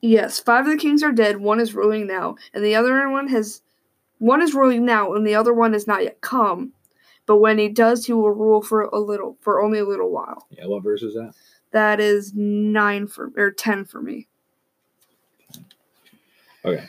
[0.00, 1.38] Yes, five of the kings are dead.
[1.38, 3.62] One is ruling now, and the other one has.
[4.18, 6.72] One is ruling now, and the other one has not yet come.
[7.26, 10.46] But when he does, he will rule for a little, for only a little while.
[10.50, 11.34] Yeah, what verse is that?
[11.72, 14.26] That is nine for or ten for me.
[16.64, 16.84] Okay.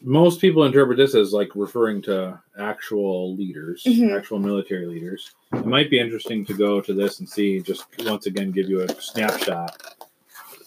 [0.00, 4.16] Most people interpret this as like referring to actual leaders, Mhm.
[4.16, 5.32] actual military leaders.
[5.52, 8.80] It might be interesting to go to this and see, just once again, give you
[8.80, 9.96] a snapshot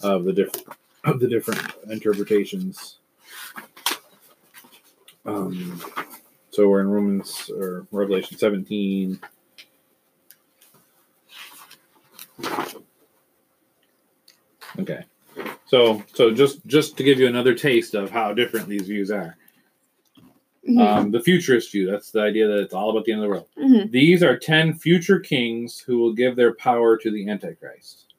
[0.02, 0.66] of the different
[1.04, 2.98] of the different interpretations.
[5.24, 5.80] Um,
[6.50, 9.20] so we're in Romans or Revelation 17.
[14.80, 15.04] Okay.
[15.66, 19.36] So so just just to give you another taste of how different these views are.
[20.68, 20.80] Mhm.
[20.80, 23.28] Um, the futurist view, that's the idea that it's all about the end of the
[23.30, 23.48] world.
[23.58, 23.90] Mhm.
[23.90, 28.11] These are 10 future kings who will give their power to the Antichrist.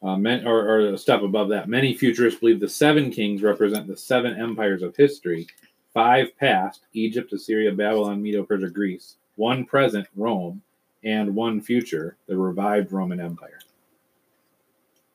[0.00, 3.86] Uh, men, or, or a step above that, many futurists believe the seven kings represent
[3.88, 5.46] the seven empires of history
[5.92, 10.62] five past, Egypt, Assyria, Babylon, Medo Persia, Greece, one present, Rome,
[11.02, 13.58] and one future, the revived Roman Empire.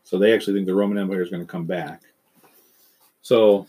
[0.03, 2.01] So they actually think the Roman Empire is going to come back.
[3.21, 3.67] So,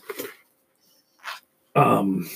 [1.75, 2.29] um,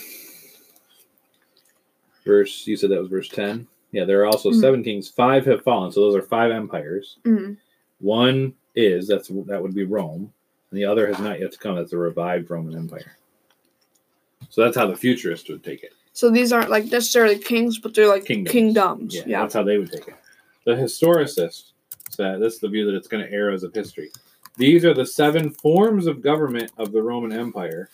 [2.26, 3.68] verse, you said that was verse 10?
[3.92, 4.62] Yeah, there are also Mhm.
[4.62, 5.92] seven kings, five have fallen.
[5.92, 7.18] So those are five empires.
[7.26, 7.58] Mhm.
[8.00, 10.32] One is that's that would be Rome,
[10.72, 11.76] and the other has not yet to come.
[11.76, 13.16] That's the revived Roman Empire.
[14.50, 15.94] So that's how the futurists would take it.
[16.14, 18.52] So these aren't like necessarily kings, but they're like Kingdoms.
[18.52, 19.16] kingdoms.
[19.16, 19.42] Yeah, Yeah.
[19.42, 20.16] that's how they would take it.
[20.66, 21.72] The historicist
[22.10, 24.12] said this is the view that it's going to err as of history.
[24.58, 27.90] These are the seven forms of government of the Roman Empire.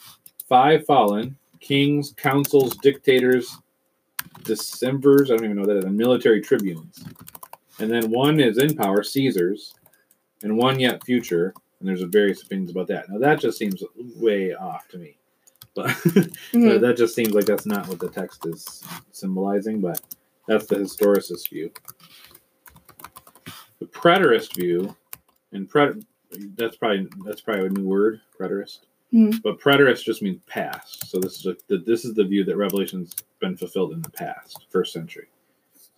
[0.47, 3.57] Five fallen kings, consuls, dictators,
[4.43, 5.83] decemvirs, I don't even know that.
[5.85, 7.03] and military tribunes.
[7.79, 9.73] And then one is in power, Caesars,
[10.43, 13.09] and one yet future, and there's various opinions about that.
[13.09, 13.83] Now that just seems
[14.15, 15.17] way off to me.
[15.75, 15.87] But
[16.53, 16.75] Mhm.
[16.75, 19.99] Uh, that just seems like that's not what the text is symbolizing, but
[20.47, 21.71] that's the historicist view.
[23.79, 24.95] The preterist view,
[25.51, 25.93] and pret
[26.57, 28.79] that's probably that's probably a new word, preterist.
[29.13, 29.41] Mhm.
[29.43, 31.07] But preterist just means past.
[31.09, 34.09] So this is a, the, this is the view that Revelation's been fulfilled in the
[34.09, 35.27] past, first century.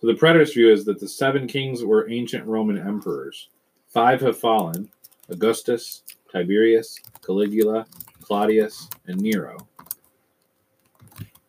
[0.00, 3.48] So the preterist view is that the seven kings were ancient Roman emperors.
[3.88, 4.88] Five have fallen:
[5.28, 7.86] Augustus, Tiberius, Caligula,
[8.20, 9.56] Claudius, and Nero.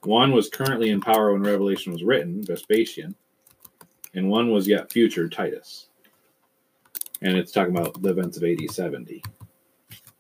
[0.03, 3.15] One was currently in power when Revelation was written, Vespasian,
[4.13, 5.87] and one was yet future, Titus.
[7.21, 9.21] and it's talking about the events of AD 70.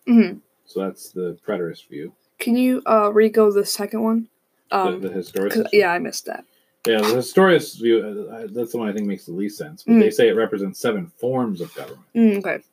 [0.05, 0.31] hmm
[0.65, 2.13] So that's the preterist view.
[2.39, 4.27] Can you uh re-go the second one?
[4.71, 5.67] Um, the, the historicist.
[5.71, 6.43] yeah, I missed that.
[6.85, 9.83] Yeah, the historicist view, uh, that's the one I think makes the least sense.
[9.83, 9.99] But Mm.
[10.01, 12.05] they say it represents seven forms of government.
[12.15, 12.57] Mm, okay.
[12.57, 12.63] Do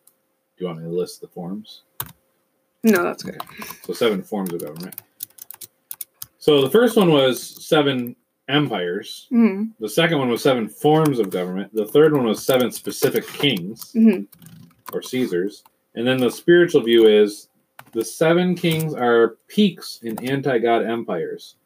[0.64, 1.82] you want me to list the forms?
[2.84, 3.40] No, that's good.
[3.82, 5.00] So seven forms of government.
[6.38, 8.14] So the first one was seven
[8.48, 9.26] empires.
[9.30, 11.74] hmm The second one was seven forms of government.
[11.74, 14.20] The third one was seven specific kings hmm
[14.92, 15.64] or Caesars.
[15.96, 17.48] And then the spiritual view is
[17.92, 21.56] the seven kings are peaks in anti God empires.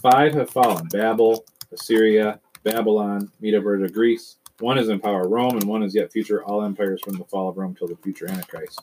[0.00, 4.36] Five have fallen Babel, Assyria, Babylon, Medo Persia, Greece.
[4.60, 7.48] One is in power, Rome, and one is yet future, all empires from the fall
[7.48, 8.80] of Rome till the future Antichrist.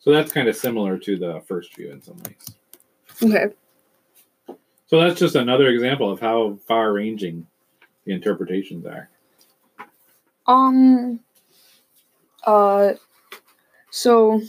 [0.00, 2.50] So that's kind of similar to the first view in some ways.
[3.22, 3.54] Okay.
[4.86, 7.46] So that's just another example of how far ranging
[8.04, 9.08] the interpretations are.
[10.46, 11.20] Um.
[12.44, 12.94] Uh.
[13.90, 14.40] So,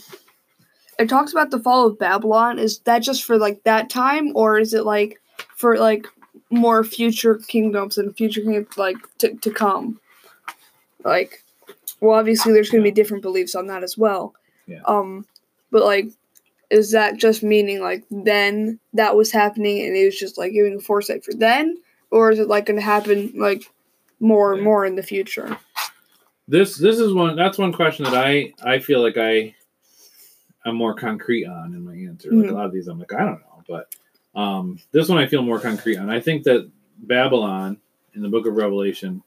[0.98, 2.60] it talks about the fall of Babylon.
[2.60, 5.22] Is that just for like that time, or is it like
[5.56, 6.08] for like
[6.50, 10.00] more future kingdoms and future kingdoms like to to come?
[11.04, 11.44] Like,
[12.02, 14.34] well, obviously there's going to be different beliefs on that as well.
[14.68, 14.82] Yeah.
[14.86, 15.26] Um,
[15.72, 16.10] but like,
[16.70, 20.76] is that just meaning like then that was happening and it was just like giving
[20.76, 21.78] a foresight for then,
[22.12, 23.64] or is it like going to happen like
[24.20, 24.66] more and Yeah.
[24.66, 25.58] more in the future?
[26.48, 29.54] This this is one that's one question that I I feel like I
[30.66, 32.32] I'm more concrete on in my answer.
[32.34, 32.52] Like Mhm.
[32.52, 33.94] a lot of these I'm like I don't know, but
[34.36, 36.10] um this one I feel more concrete on.
[36.10, 36.70] I think that
[37.00, 37.78] Babylon
[38.14, 39.24] in the book of Revelation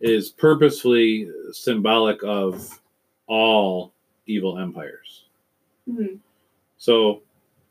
[0.00, 2.80] is purposefully symbolic of
[3.26, 3.92] all
[4.26, 5.24] evil empires.
[5.88, 6.18] Mhm.
[6.78, 7.22] So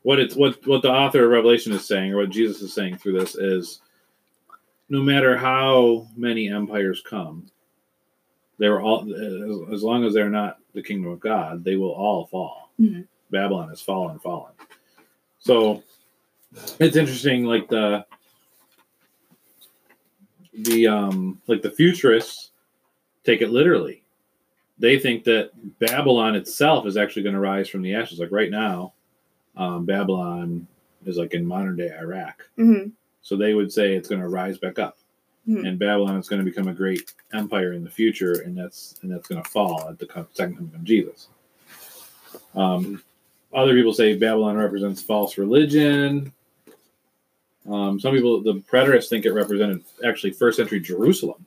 [0.03, 2.97] what it's what what the author of Revelation is saying, or what Jesus is saying
[2.97, 3.81] through this is
[4.89, 7.47] no matter how many empires come,
[8.57, 12.25] they're all as, as long as they're not the kingdom of God, they will all
[12.27, 12.71] fall.
[12.79, 13.07] Mhm.
[13.31, 14.53] Babylon has fallen, fallen.
[15.39, 15.83] So
[16.79, 18.05] it's interesting, like the
[20.53, 22.51] the um like the futurists
[23.23, 24.03] take it literally.
[24.79, 28.19] They think that Babylon itself is actually going to rise from the ashes.
[28.19, 28.93] Like right now,
[29.55, 30.67] um, Babylon
[31.05, 32.43] is like in modern day Iraq.
[32.55, 32.87] hmm
[33.21, 34.97] So they would say it's going to rise back up,
[35.47, 35.67] Mhm.
[35.67, 39.11] and Babylon is going to become a great empire in the future, and that's and
[39.11, 41.27] that's going to fall at the second coming of Jesus.
[42.55, 43.01] Um,
[43.53, 46.33] other people say Babylon represents false religion.
[47.69, 51.45] Um, some people, the preterists, think it represented actually first century Jerusalem.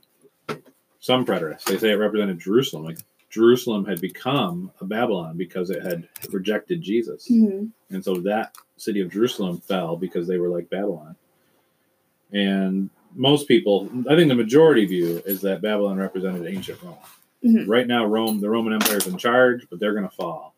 [1.00, 2.98] Some preterists they say it represented Jerusalem, like
[3.30, 7.26] Jerusalem had become a Babylon because it had rejected Jesus.
[7.28, 11.16] hmm And so that city of Jerusalem fell because they were like Babylon.
[12.32, 16.96] And most people, I think the majority view is that Babylon represented ancient Rome.
[17.44, 17.68] Mhm.
[17.68, 20.54] Right now, Rome, the Roman Empire is in charge, but they're going to fall.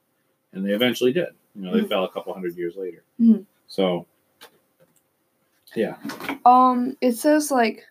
[0.53, 1.29] And they eventually did.
[1.55, 1.89] You know, they Mhm.
[1.89, 3.03] fell a couple hundred years later.
[3.21, 3.45] Mhm.
[3.67, 4.07] So,
[5.75, 5.97] yeah.
[6.45, 7.85] Um, it says like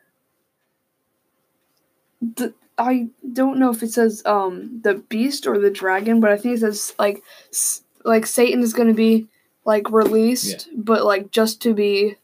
[2.22, 6.38] the I don't know if it says um the beast or the dragon, but I
[6.38, 9.28] think it says like s- like Satan is going to be
[9.66, 12.16] like released, but like just to be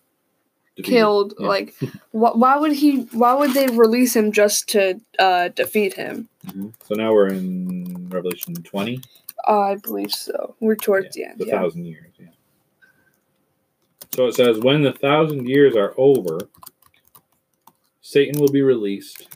[0.75, 0.89] Defeated.
[0.97, 1.33] killed.
[1.39, 1.47] Yeah.
[1.47, 1.75] Like,
[2.11, 3.01] wh- why would he?
[3.11, 6.29] Why would they release him just to uh defeat him?
[6.47, 6.73] Mhm.
[6.83, 8.99] So now we're in Revelation 20,
[9.47, 10.55] Uh, I believe so.
[10.59, 11.37] We're towards the end.
[11.39, 11.59] the Yeah.
[11.59, 12.11] thousand years.
[12.19, 12.27] Yeah.
[14.13, 16.37] So it says, when the thousand years are over,
[18.01, 19.27] Satan will be released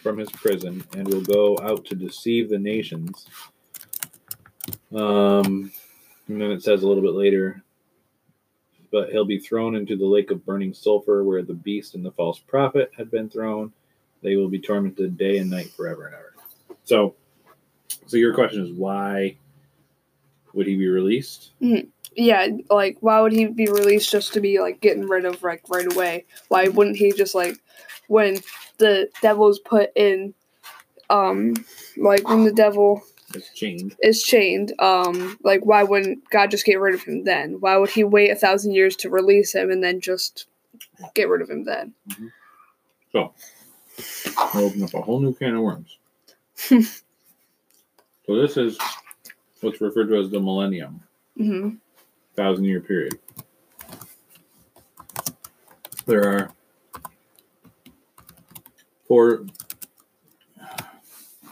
[0.00, 3.28] from his prison and will go out to deceive the nations.
[4.94, 5.70] Um,
[6.26, 7.62] and then it says a little bit later,
[8.90, 12.12] but he'll be thrown into the lake of burning sulfur where the beast and the
[12.12, 13.74] false prophet had been thrown.
[14.22, 16.34] They will be tormented day and night forever and ever.
[16.84, 17.14] So,
[18.06, 19.36] so your question is why
[20.54, 21.50] would he be released?
[22.16, 25.62] Yeah, like why would he be released just to be like getting rid of like
[25.68, 26.24] right away?
[26.48, 27.56] Why wouldn't he just like
[28.08, 28.38] when
[28.78, 30.34] the devil's put in
[31.10, 31.54] um
[31.96, 33.02] like when the devil
[33.34, 33.96] It's chained.
[34.02, 37.58] is chained, um like why wouldn't God just get rid of him then?
[37.60, 40.46] Why would he wait a thousand years to release him and then just
[41.14, 41.94] get rid of him then?
[43.12, 43.32] So,
[44.54, 45.98] we'll open up a whole new can of worms.
[46.56, 46.82] so
[48.26, 48.76] this is
[49.60, 51.02] what's referred to as the millennium,
[51.36, 51.70] hmm
[52.34, 53.18] thousand year period.
[56.06, 56.50] There are
[59.06, 59.44] four.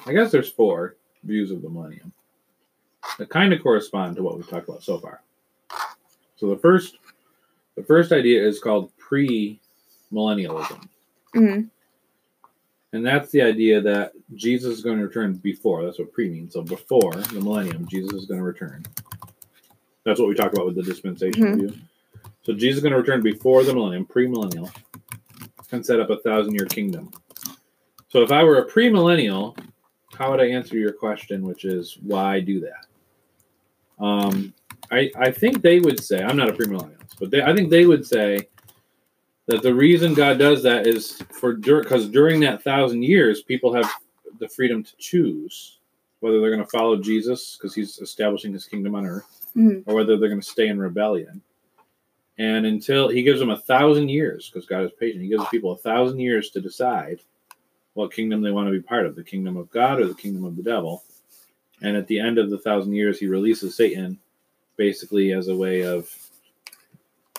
[0.07, 2.13] I guess there's four views of the millennium
[3.19, 5.23] that kind of correspond to what we've talked about so far.
[6.37, 6.99] So the first,
[7.77, 10.89] the first idea is called pre-millennialism.
[11.35, 11.61] hmm
[12.97, 15.85] And that's the idea that Jesus is going to return before.
[15.85, 16.55] That's what pre means.
[16.55, 18.85] So before the millennium, Jesus is going to return.
[20.05, 21.57] That's what we talk about with the dispensation Mhm.
[21.57, 21.73] view.
[22.43, 24.75] So Jesus is going to return before the millennium, premillennial,
[25.73, 27.11] and set up a thousand year kingdom.
[28.09, 29.59] So if I were a premillennial,
[30.15, 32.87] how would I answer your question, which is why do that?
[34.03, 34.55] Um,
[34.91, 37.85] I I think they would say I'm not a premillennialist, but they, I think they
[37.85, 38.49] would say
[39.47, 43.91] that the reason God does that is for because during that thousand years, people have
[44.39, 45.79] the freedom to choose
[46.21, 49.85] whether they're going to follow Jesus because he's establishing his kingdom on earth, Mhm.
[49.87, 51.43] or whether they're going to stay in rebellion.
[52.39, 55.73] And until he gives them a thousand years, because God is patient, he gives people
[55.73, 57.21] a thousand years to decide
[57.95, 60.45] what kingdom they want to be part of the kingdom of God or the kingdom
[60.45, 61.03] of the devil.
[61.83, 64.19] And at the end of the thousand years, he releases Satan
[64.77, 66.11] basically as a way of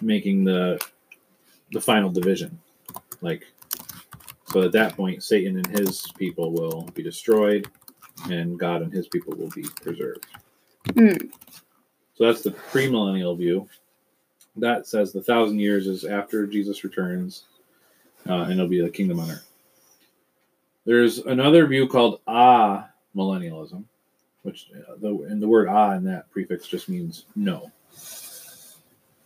[0.01, 0.79] making the
[1.71, 2.57] the final division.
[3.21, 3.45] Like
[4.45, 7.69] so at that point Satan and his people will be destroyed
[8.29, 10.25] and God and his people will be preserved.
[10.89, 11.31] Mm.
[12.15, 13.67] So that's the premillennial view.
[14.55, 17.43] That says the thousand years is after Jesus returns,
[18.27, 19.47] uh, and it'll be the kingdom on earth.
[20.85, 23.83] There's another view called ah millennialism,
[24.41, 27.71] which uh, the and the word ah in that prefix just means no.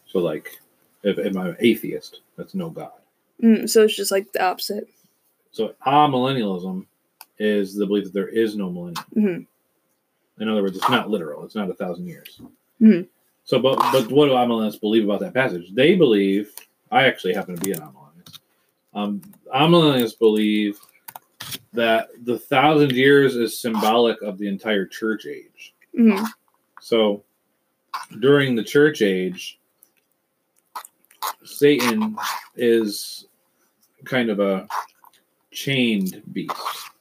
[0.05, 0.59] So like,
[1.03, 2.91] if, if I'm an atheist, that's no God.
[3.41, 4.87] Mm, so it's just like the opposite.
[5.51, 6.85] So ah millennialism
[7.39, 9.05] is the belief that there is no millennium.
[9.15, 9.47] Mhm.
[10.39, 11.43] In other words, it's not literal.
[11.43, 12.41] It's not a thousand years.
[12.79, 13.07] Mhm.
[13.43, 15.71] So, but but what do amillennialists believe about that passage?
[15.73, 16.53] They believe.
[16.91, 18.39] I actually happen to be an amillennialist.
[18.93, 19.21] Um,
[19.55, 20.79] amillennialists believe
[21.73, 25.73] that the thousand years is symbolic of the entire church age.
[25.97, 26.25] Mhm.
[26.81, 27.23] So,
[28.19, 29.59] during the church age,
[31.43, 32.15] Satan
[32.55, 33.27] is
[34.05, 34.67] kind of a
[35.51, 36.53] chained beast.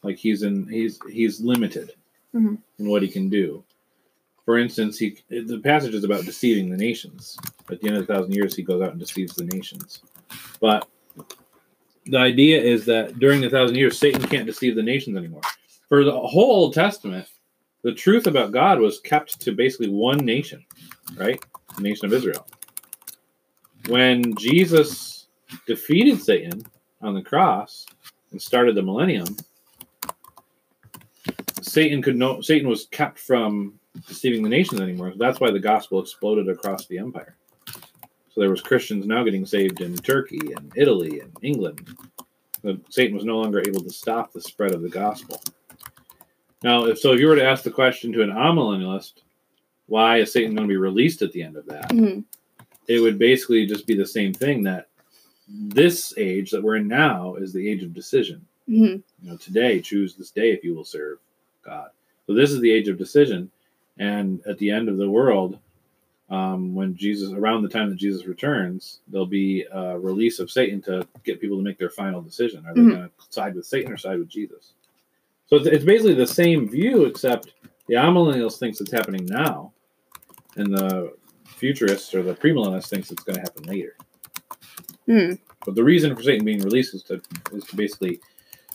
[0.02, 1.92] Like he's in he's he's limited
[2.34, 2.58] Mhm.
[2.78, 3.64] in what he can do.
[4.44, 7.36] For instance, he the passage is about deceiving the nations.
[7.70, 10.02] At the end of the thousand years, he goes out and deceives the nations.
[10.60, 10.88] But
[12.06, 15.42] the idea is that during the thousand years, Satan can't deceive the nations anymore.
[15.88, 17.26] For the whole Old Testament,
[17.82, 20.64] the truth about God was kept to basically one nation,
[21.16, 21.42] right?
[21.76, 22.46] The nation of Israel.
[23.88, 25.26] When Jesus
[25.66, 26.64] defeated Satan
[27.00, 27.86] on the cross
[28.30, 29.36] and started the millennium,
[31.62, 35.12] Satan could no Satan was kept from deceiving the nations anymore.
[35.16, 37.36] That's why the gospel exploded across the empire.
[37.66, 41.96] So there was Christians now getting saved in Turkey and Italy and England.
[42.88, 45.42] Satan was no longer able to stop the spread of the gospel.
[46.62, 49.14] Now, if so, if you were to ask the question to an amillennialist,
[49.86, 51.88] why is Satan going to be released at the end of that?
[51.88, 52.24] Mhm.
[52.90, 54.88] It would basically just be the same thing that
[55.48, 58.44] this age that we're in now is the age of decision.
[58.68, 59.02] Mhm.
[59.22, 61.18] you know today choose this day if you will serve
[61.62, 61.90] god.
[62.26, 63.50] So this is the age of decision.
[63.98, 65.58] And at the end of the world
[66.30, 70.80] um, when jesus around the time that jesus returns there'll be a release of satan
[70.82, 72.64] to get people to make their final decision.
[72.66, 72.90] Are they Mhm.
[72.90, 74.72] going to side with satan or side with jesus?
[75.48, 77.52] So it's, it's basically the same view except
[77.88, 79.72] the amillennials thinks it's happening now.
[80.56, 81.12] And the
[81.64, 83.94] futurists or the premillennialists thinks it's going to happen later
[85.08, 85.38] Mhm.
[85.66, 87.20] but the reason for Satan being released is to
[87.52, 88.20] is to basically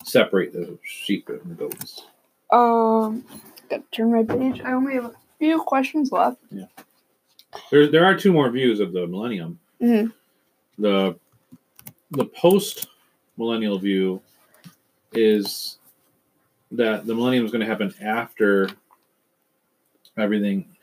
[0.03, 2.05] separate the sheep and the goats.
[2.51, 3.25] Um,
[3.69, 4.61] gotta turn my page.
[4.61, 6.37] I only have a few questions left.
[6.51, 6.65] Yeah,
[7.71, 9.59] there, there are two more views of the millennium.
[9.81, 10.13] Mhm.
[10.77, 11.17] The
[12.11, 12.87] the post
[13.37, 14.21] millennial view
[15.13, 15.79] is
[16.71, 18.69] that the millennium is going to happen after
[20.17, 20.74] everything.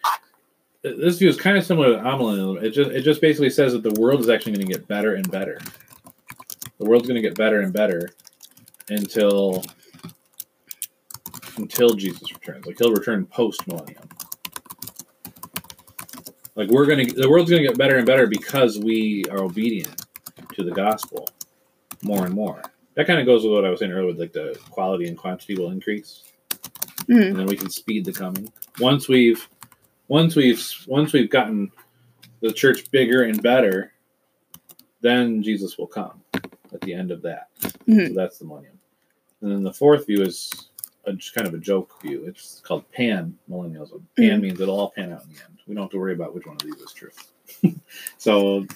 [0.83, 2.61] This view is kind of similar to amillennial.
[2.63, 5.15] It just it just basically says that the world is actually going to get better
[5.15, 5.59] and better.
[6.79, 8.11] The world's going to get better and better
[8.89, 9.63] until
[11.57, 12.67] until Jesus returns.
[12.67, 14.09] Like he'll return post millennium.
[16.55, 20.05] Like we're gonna, the world's gonna get better and better because we are obedient
[20.55, 21.29] to the gospel
[22.03, 22.61] more and more.
[22.95, 24.09] That kind of goes with what I was saying earlier.
[24.09, 26.25] With like the quality and quantity will increase,
[27.09, 27.29] Mhm.
[27.29, 28.53] and then we can speed the coming.
[28.81, 29.49] Once we've,
[30.09, 31.71] once we've, once we've gotten
[32.41, 33.93] the church bigger and better,
[35.01, 36.21] then Jesus will come
[36.73, 37.49] at the end of that.
[37.87, 38.09] Mhm.
[38.09, 38.79] So that's the millennium.
[39.41, 40.51] And then the fourth view is
[41.05, 42.25] a, just kind of a joke view.
[42.27, 44.03] It's called pan millennialism.
[44.17, 45.59] Pan means it'll all pan out in the end.
[45.67, 47.11] We don't have to worry about which one of these is true.
[48.19, 48.67] so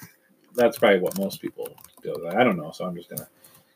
[0.55, 1.69] that's probably what most people
[2.03, 2.29] do.
[2.29, 3.29] I don't know, so I'm just gonna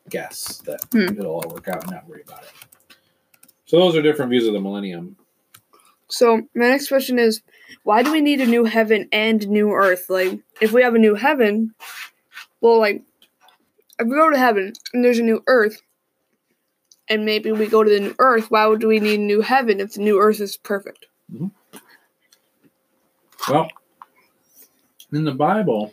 [0.08, 1.18] guess that Hmm.
[1.18, 2.50] it'll all work out and not worry about it.
[3.66, 5.16] So those are different views of the millennium.
[6.10, 7.40] So my next question is,
[7.84, 10.06] why do we need a new heaven and new earth?
[10.08, 11.74] Like, if we have a new heaven,
[12.60, 13.02] well, like,
[13.98, 15.80] if we go to heaven and there's a new earth,
[17.08, 19.80] and maybe we go to the new earth, why would we need a new heaven
[19.80, 21.06] if the new earth is perfect?
[23.48, 23.68] Well,
[25.12, 25.92] in the Bible,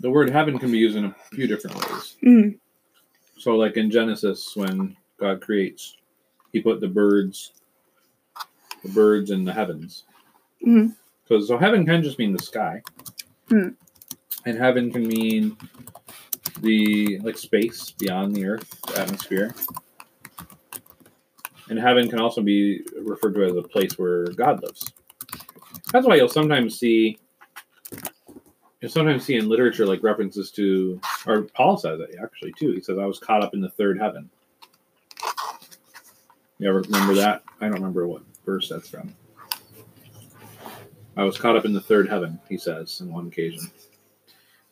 [0.00, 2.16] the word heaven can be used in a few different ways.
[2.22, 2.58] Mm.
[3.38, 5.96] So, like in Genesis, when God creates,
[6.52, 7.52] He put the birds,
[8.82, 10.04] the birds in the heavens.
[11.24, 12.82] Because so heaven can just mean the sky,
[13.48, 13.68] Hmm.
[14.46, 15.56] and heaven can mean
[16.60, 19.54] the like space beyond the earth atmosphere.
[21.68, 24.90] And heaven can also be referred to as a place where God lives.
[25.92, 27.18] That's why you'll sometimes see
[28.80, 32.72] you sometimes see in literature like references to or Paul says it actually too.
[32.72, 34.30] He says, I was caught up in the third heaven.
[36.58, 37.42] You ever remember that?
[37.60, 39.14] I don't remember what verse that's from.
[41.18, 43.70] I was caught up in the third heaven, he says on one occasion.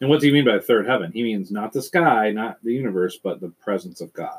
[0.00, 1.12] And what does he mean by third heaven?
[1.12, 4.38] He means not the sky, not the universe, but the presence of God.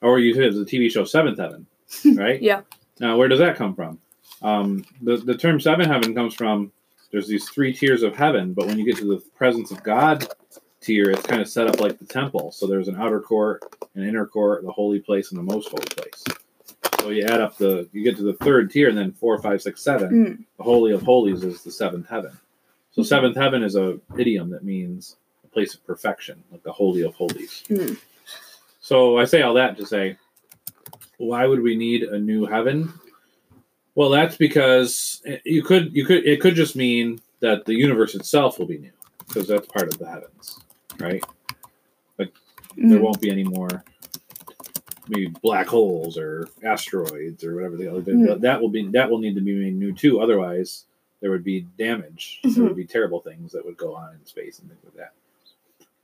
[0.00, 1.66] Or you said the TV show Seventh Heaven,
[2.16, 2.42] right?
[2.42, 2.62] Yeah.
[2.98, 4.00] Now, where does that come from?
[4.42, 6.72] Um, the, the term seventh heaven comes from
[7.12, 10.26] there's these three tiers of heaven, but when you get to the presence of God
[10.80, 12.50] tier, it's kind of set up like the temple.
[12.50, 13.62] So there's an outer court,
[13.94, 16.24] an inner court, the holy place, and the most holy place.
[17.02, 19.60] So you add up the, you get to the third tier, and then four, five,
[19.60, 20.10] six, seven.
[20.10, 20.44] Mm.
[20.56, 22.30] The holy of holies is the seventh heaven.
[22.92, 27.02] So seventh heaven is a idiom that means a place of perfection, like the holy
[27.02, 27.64] of holies.
[27.66, 27.94] Hmm.
[28.80, 30.16] So I say all that to say,
[31.16, 32.92] why would we need a new heaven?
[33.96, 38.58] Well, that's because you could you could it could just mean that the universe itself
[38.58, 38.92] will be new
[39.26, 40.60] because that's part of the heavens,
[41.00, 41.24] right?
[42.18, 42.32] Like
[42.76, 43.02] there Mm.
[43.02, 43.84] won't be any more
[45.08, 48.40] maybe black holes or asteroids or whatever the other Mhm.
[48.40, 50.20] that will be that will need to be made new too.
[50.20, 50.84] Otherwise,
[51.20, 52.40] there would be damage.
[52.44, 55.12] There would be terrible things that would go on in space and things like that.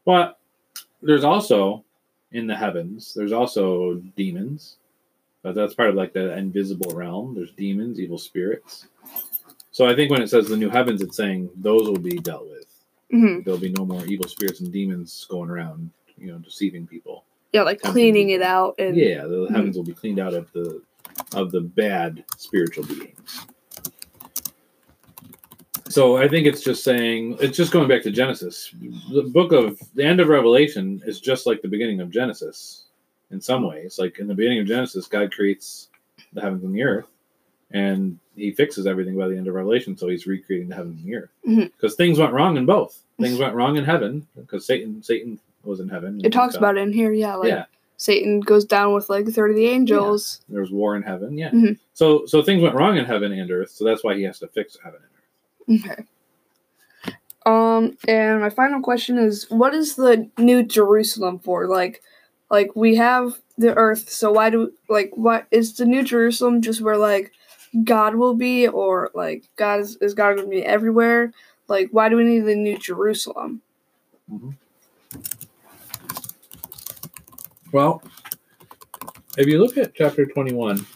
[0.05, 0.39] But
[1.03, 1.85] there's also
[2.33, 4.77] in the heavens, there's also demons.
[5.43, 7.35] But that's part of like the invisible realm.
[7.35, 8.87] There's demons, evil spirits.
[9.71, 12.49] So I think when it says the new heavens, it's saying those will be dealt
[12.49, 12.67] with.
[13.13, 13.45] Mhm.
[13.45, 17.25] There'll be no more evil spirits and demons going around, you know, deceiving people.
[17.53, 19.51] Yeah, like cleaning it out and Yeah, the mhm.
[19.51, 20.83] heavens will be cleaned out of the
[21.35, 23.47] of the bad spiritual beings.
[25.89, 28.75] So I think it's just saying it's just going back to Genesis.
[29.11, 32.85] The book of the end of Revelation is just like the beginning of Genesis
[33.31, 33.99] in some ways.
[33.99, 35.89] Like in the beginning of Genesis, God creates
[36.35, 37.07] the heavens and the earth,
[37.71, 39.97] and He fixes everything by the end of Revelation.
[39.97, 41.63] So He's recreating the heavens and the earth mm-hmm.
[41.63, 43.03] because things went wrong in both.
[43.19, 46.21] Things went wrong in heaven because Satan Satan was in heaven.
[46.25, 47.13] it talks about it in here.
[47.13, 47.65] Yeah, like yeah.
[47.97, 50.41] Satan goes down with like thirty of the angels.
[50.49, 51.37] There was war in heaven.
[51.37, 51.51] Yeah.
[51.51, 51.79] Mhm.
[51.95, 53.71] So so things went wrong in heaven and earth.
[53.71, 55.01] So that's why he has to fix heaven
[55.69, 55.91] and earth.
[55.91, 56.05] Okay.
[57.47, 61.67] Um, and my final question is, what is the New Jerusalem for?
[61.67, 62.03] Like,
[62.51, 66.81] like we have the earth, so why do like what is the New Jerusalem just
[66.81, 67.33] where like
[67.85, 71.33] God will be, or like God is, is God going to be everywhere?
[71.69, 73.61] Like, why do we need the New Jerusalem?
[77.73, 78.03] Well,
[79.37, 80.87] if you look at chapter twenty-one,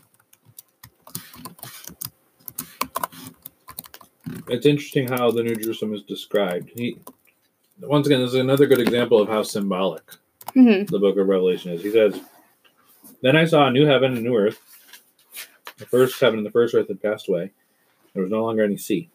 [4.48, 6.70] it's interesting how the New Jerusalem is described.
[6.74, 6.98] He
[7.80, 10.02] once again, this is another good example of how symbolic
[10.54, 11.82] hmm the book of Revelation is.
[11.82, 12.20] He says,
[13.22, 14.60] Then I saw a new heaven and a new earth.
[15.78, 17.52] The first heaven and the first earth had passed away.
[18.14, 19.10] There was no longer any sea.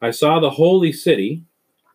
[0.00, 1.42] I saw the holy city.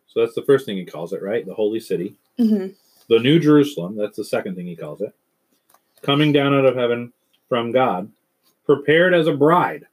[0.06, 1.46] So that's the first thing he calls it, right?
[1.46, 2.16] The holy city.
[2.36, 2.68] hmm
[3.10, 3.96] The new Jerusalem.
[3.96, 5.12] That's the second thing he calls it.
[6.00, 7.12] Coming down out of heaven
[7.48, 8.10] from God,
[8.64, 9.84] prepared as a bride.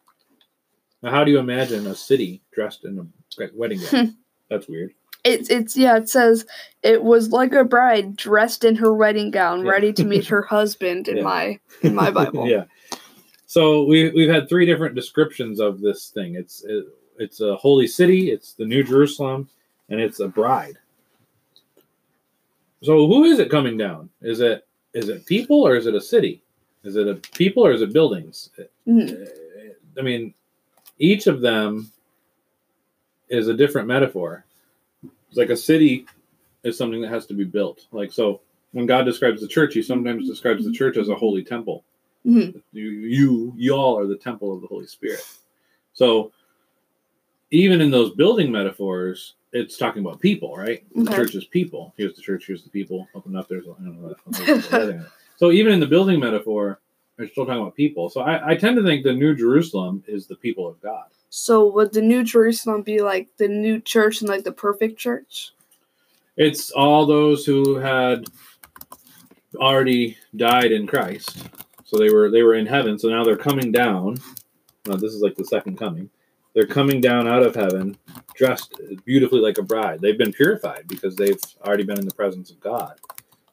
[1.01, 4.15] Now, how do you imagine a city dressed in a wedding gown?
[4.49, 4.93] that's weird.
[5.23, 5.97] It's it's yeah.
[5.97, 6.45] It says
[6.83, 9.71] it was like a bride dressed in her wedding gown, Yeah.
[9.71, 11.07] ready to meet her husband.
[11.07, 11.23] In Yeah.
[11.23, 12.47] my in my Bible.
[12.47, 12.65] yeah.
[13.47, 16.35] So we we've had three different descriptions of this thing.
[16.35, 16.85] It's it,
[17.17, 19.49] it's a holy city, it's the New Jerusalem,
[19.89, 20.77] and it's a bride.
[22.83, 24.09] So who is it coming down?
[24.21, 26.41] Is it is it people or is it a city?
[26.83, 28.49] Is it a people or is it buildings?
[28.87, 29.27] Mhm.
[29.97, 30.33] I mean,
[30.99, 31.91] each of them
[33.29, 34.45] is a different metaphor.
[35.29, 36.05] It's like a city
[36.63, 37.87] is something that has to be built.
[37.91, 38.41] Like so,
[38.71, 41.83] when God describes the church, He sometimes describes the church as a holy temple.
[42.25, 42.61] Mhm.
[42.73, 45.25] You, you, y'all are the temple of the Holy Spirit.
[45.93, 46.31] So,
[47.51, 50.83] even in those building metaphors, it's talking about people, right?
[50.93, 51.93] The church is people.
[51.97, 52.45] Here's the church.
[52.47, 53.07] Here's the people.
[53.15, 53.47] Open up.
[53.47, 53.65] There's.
[53.65, 54.09] I don't know.
[54.09, 55.07] That,
[55.37, 56.79] so even in the building metaphor,
[57.17, 58.09] they're still talking about people.
[58.09, 61.05] So I, I tend to think the New Jerusalem is the people of God.
[61.29, 65.53] So would the New Jerusalem be like the new church and like the perfect church?
[66.35, 68.25] It's all those who had
[69.55, 71.43] already died in Christ.
[71.85, 72.99] So they were they were in heaven.
[72.99, 74.17] So now they're coming down.
[74.85, 76.09] Now this is like the second coming.
[76.57, 77.95] They're coming down out of heaven,
[78.33, 80.01] dressed beautifully like a bride.
[80.01, 82.95] They've been purified because they've already been in the presence of God.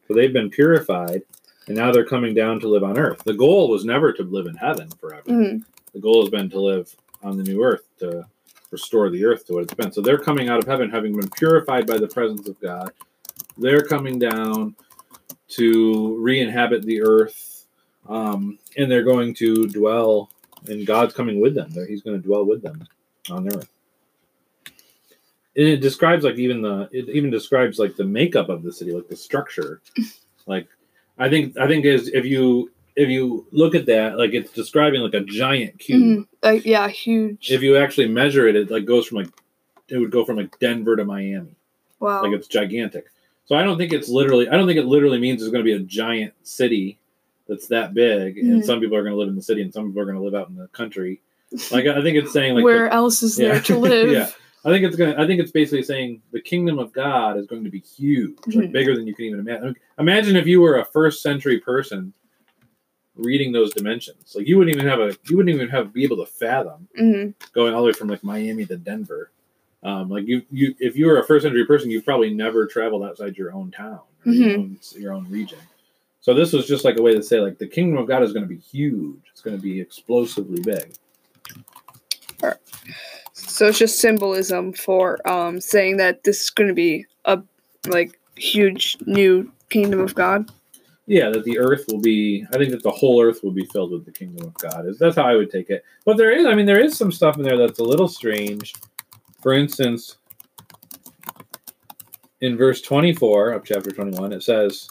[0.09, 1.21] So they've been purified,
[1.67, 3.23] and now they're coming down to live on earth.
[3.23, 5.31] The goal was never to live in heaven forever.
[5.31, 5.67] Mhm.
[5.93, 8.25] The goal has been to live on the new earth, to
[8.71, 9.93] restore the earth to what it's been.
[9.93, 12.91] So they're coming out of heaven, having been purified by the presence of God.
[13.59, 14.77] They're coming down
[15.49, 17.67] to re inhabit the earth,
[18.09, 20.31] um, and they're going to dwell,
[20.67, 21.71] and God's coming with them.
[21.87, 22.83] He's going to dwell with them
[23.31, 23.69] on earth.
[25.57, 28.93] And it describes like even the it even describes like the makeup of the city,
[28.93, 29.81] like the structure.
[30.47, 30.67] like
[31.19, 35.01] I think I think is if you if you look at that, like it's describing
[35.01, 36.03] like a giant cube.
[36.03, 36.27] Mhm.
[36.43, 37.51] Like yeah, huge.
[37.53, 39.29] If you actually measure it, it like goes from like
[39.89, 41.55] it would go from like Denver to Miami.
[42.01, 42.23] wow.
[42.23, 43.07] Like it's gigantic.
[43.47, 45.71] So I don't think it's literally I don't think it literally means there's going to
[45.71, 46.99] be a giant city
[47.47, 48.65] that's that big, and Mhm.
[48.65, 50.23] some people are going to live in the city and some people are going to
[50.23, 51.21] live out in the country.
[51.71, 53.53] Like I think it's saying like Where the- else is Yeah.
[53.53, 54.11] there to live?
[54.11, 54.31] yeah.
[54.67, 55.15] I think it's gonna.
[55.23, 58.71] I think it's basically saying the kingdom of God is going to be huge, like
[58.71, 58.73] Mhm.
[58.73, 59.77] bigger than you can even imagine.
[59.99, 62.15] Imagine if you were a first century person
[63.17, 64.35] reading those dimensions.
[64.35, 65.17] Like you wouldn't even have a.
[65.29, 67.35] You wouldn't even have be able to fathom Mhm.
[67.53, 69.31] going all the way from like Miami to Denver.
[69.83, 73.03] Um, like you, you, if you were a first century person, you've probably never traveled
[73.05, 74.55] outside your own town, or your, Mhm.
[74.59, 75.59] own, your own region.
[76.23, 78.33] So this was just like a way to say, like the kingdom of God is
[78.33, 79.21] going to be huge.
[79.31, 80.95] It's going to be explosively big.
[83.33, 87.41] So it's just symbolism for um saying that this is going to be a
[87.87, 90.51] like huge new kingdom of God.
[91.07, 92.47] Yeah, that the earth will be.
[92.53, 94.87] I think that the whole earth will be filled with the kingdom of God.
[94.87, 95.85] Is that's how I would take it.
[96.05, 98.75] But there is, I mean, there is some stuff in there that's a little strange.
[99.43, 100.17] For instance,
[102.41, 104.89] in verse twenty-four of chapter twenty-one, it says.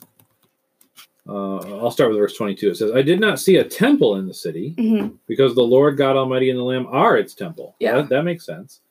[1.28, 2.72] Uh, I'll start with verse 22.
[2.72, 5.98] It says, I did not see a temple in the city hmm because the Lord
[5.98, 7.76] God Almighty and the Lamb are its temple.
[7.80, 7.96] Yeah.
[7.98, 8.82] That, that makes sense.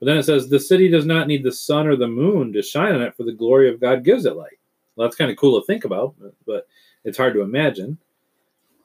[0.00, 2.62] But then it says, the city does not need the sun or the moon to
[2.62, 4.58] shine on it, for the glory of God gives it light.
[4.96, 6.14] Well, that's kind of cool to think about,
[6.46, 6.66] but,
[7.04, 7.98] it's hard to imagine.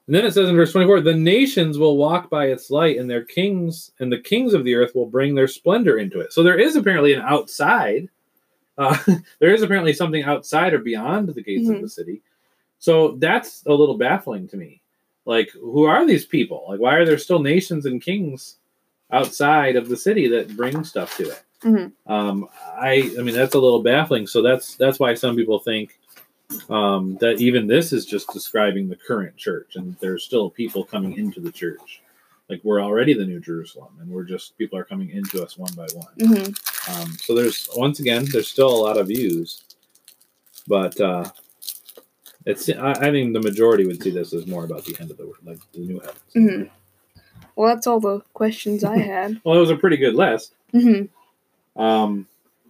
[0.08, 3.08] And then it says in verse 24, the nations will walk by its light, and
[3.10, 6.34] their kings and the kings of the earth will bring their splendor into it.
[6.34, 8.10] So there is apparently an outside.
[8.78, 8.98] Uh,
[9.40, 11.82] there is apparently something outside or beyond the gates of Mhm.
[11.82, 12.22] the city.
[12.80, 14.82] So that's a little baffling to me.
[15.26, 16.66] Like, who are these people?
[16.70, 18.58] Like, why are there still nations and kings
[19.12, 21.44] outside of the city that bring stuff to it?
[21.64, 21.92] Mhm.
[22.06, 22.48] Um,
[22.80, 24.28] I, I mean, that's a little baffling.
[24.28, 26.00] So that's that's why some people think
[26.70, 31.18] um, that even this is just describing the current church, and there's still people coming
[31.18, 32.02] into the church.
[32.50, 35.74] Like we're already the New Jerusalem, and we're just people are coming into us one
[35.74, 36.14] by one.
[36.20, 36.52] hmm
[37.02, 39.64] Um, so there's once again, there's still a lot of views,
[40.68, 41.30] but uh,
[42.50, 45.18] it's I, I think the majority would see this as more about the end of
[45.18, 46.34] the world, like the new heavens.
[46.34, 46.64] hmm
[47.56, 49.40] Well, that's all the questions I had.
[49.44, 50.54] Well, it was a pretty good list.
[50.72, 51.04] hmm
[51.76, 52.28] Um,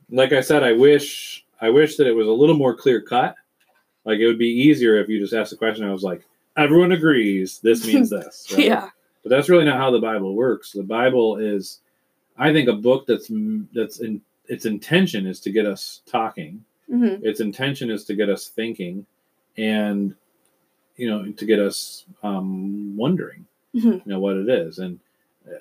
[0.10, 3.36] like I said, I wish I wish that it was a little more clear cut.
[4.06, 5.86] Like it would be easier if you just asked the question.
[5.86, 6.24] I was like,
[6.56, 8.48] everyone agrees this means this.
[8.52, 8.66] right?
[8.66, 8.90] Yeah.
[9.24, 10.72] But that's really not how the Bible works.
[10.72, 11.80] The Bible is,
[12.38, 13.30] I think, a book that's
[13.74, 16.64] that's in its intention is to get us talking.
[16.90, 19.06] hmm Its intention is to get us thinking,
[19.58, 20.16] and
[20.96, 24.04] you know, to get us um, wondering, Mhm.
[24.04, 24.80] you know, what it is.
[24.80, 25.00] And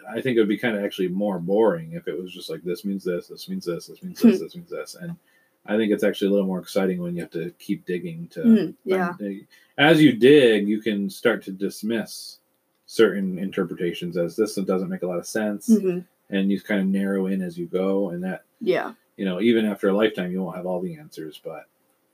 [0.09, 2.63] I think it would be kind of actually more boring if it was just like
[2.63, 5.15] this means this, this means this, this means this, this means this, and
[5.67, 8.41] I think it's actually a little more exciting when you have to keep digging to.
[8.41, 8.75] Mhm.
[8.85, 9.13] Yeah.
[9.15, 9.47] find-
[9.77, 12.39] As you dig, you can start to dismiss
[12.87, 15.99] certain interpretations as this doesn't make a lot of sense, hmm
[16.31, 18.95] and you kind of narrow in as you go, and that Yeah.
[19.19, 21.67] you know even after a lifetime you won't have all the answers, but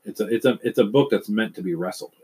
[0.04, 2.22] it's a it's a it's a book that's meant to be wrestled with.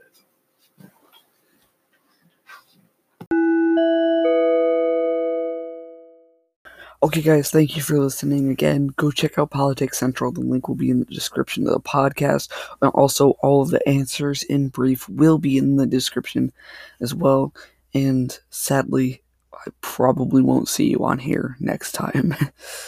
[7.01, 8.89] Okay, guys, thank you for listening again.
[8.97, 10.33] Go check out Politics Central.
[10.33, 12.51] The link will be in the description of the podcast.
[12.83, 16.53] And also, all of the answers in brief will be in the description
[17.01, 17.55] as well.
[17.95, 19.23] And sadly,
[19.55, 22.35] I probably won't see you on here next time.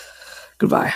[0.58, 0.92] Goodbye.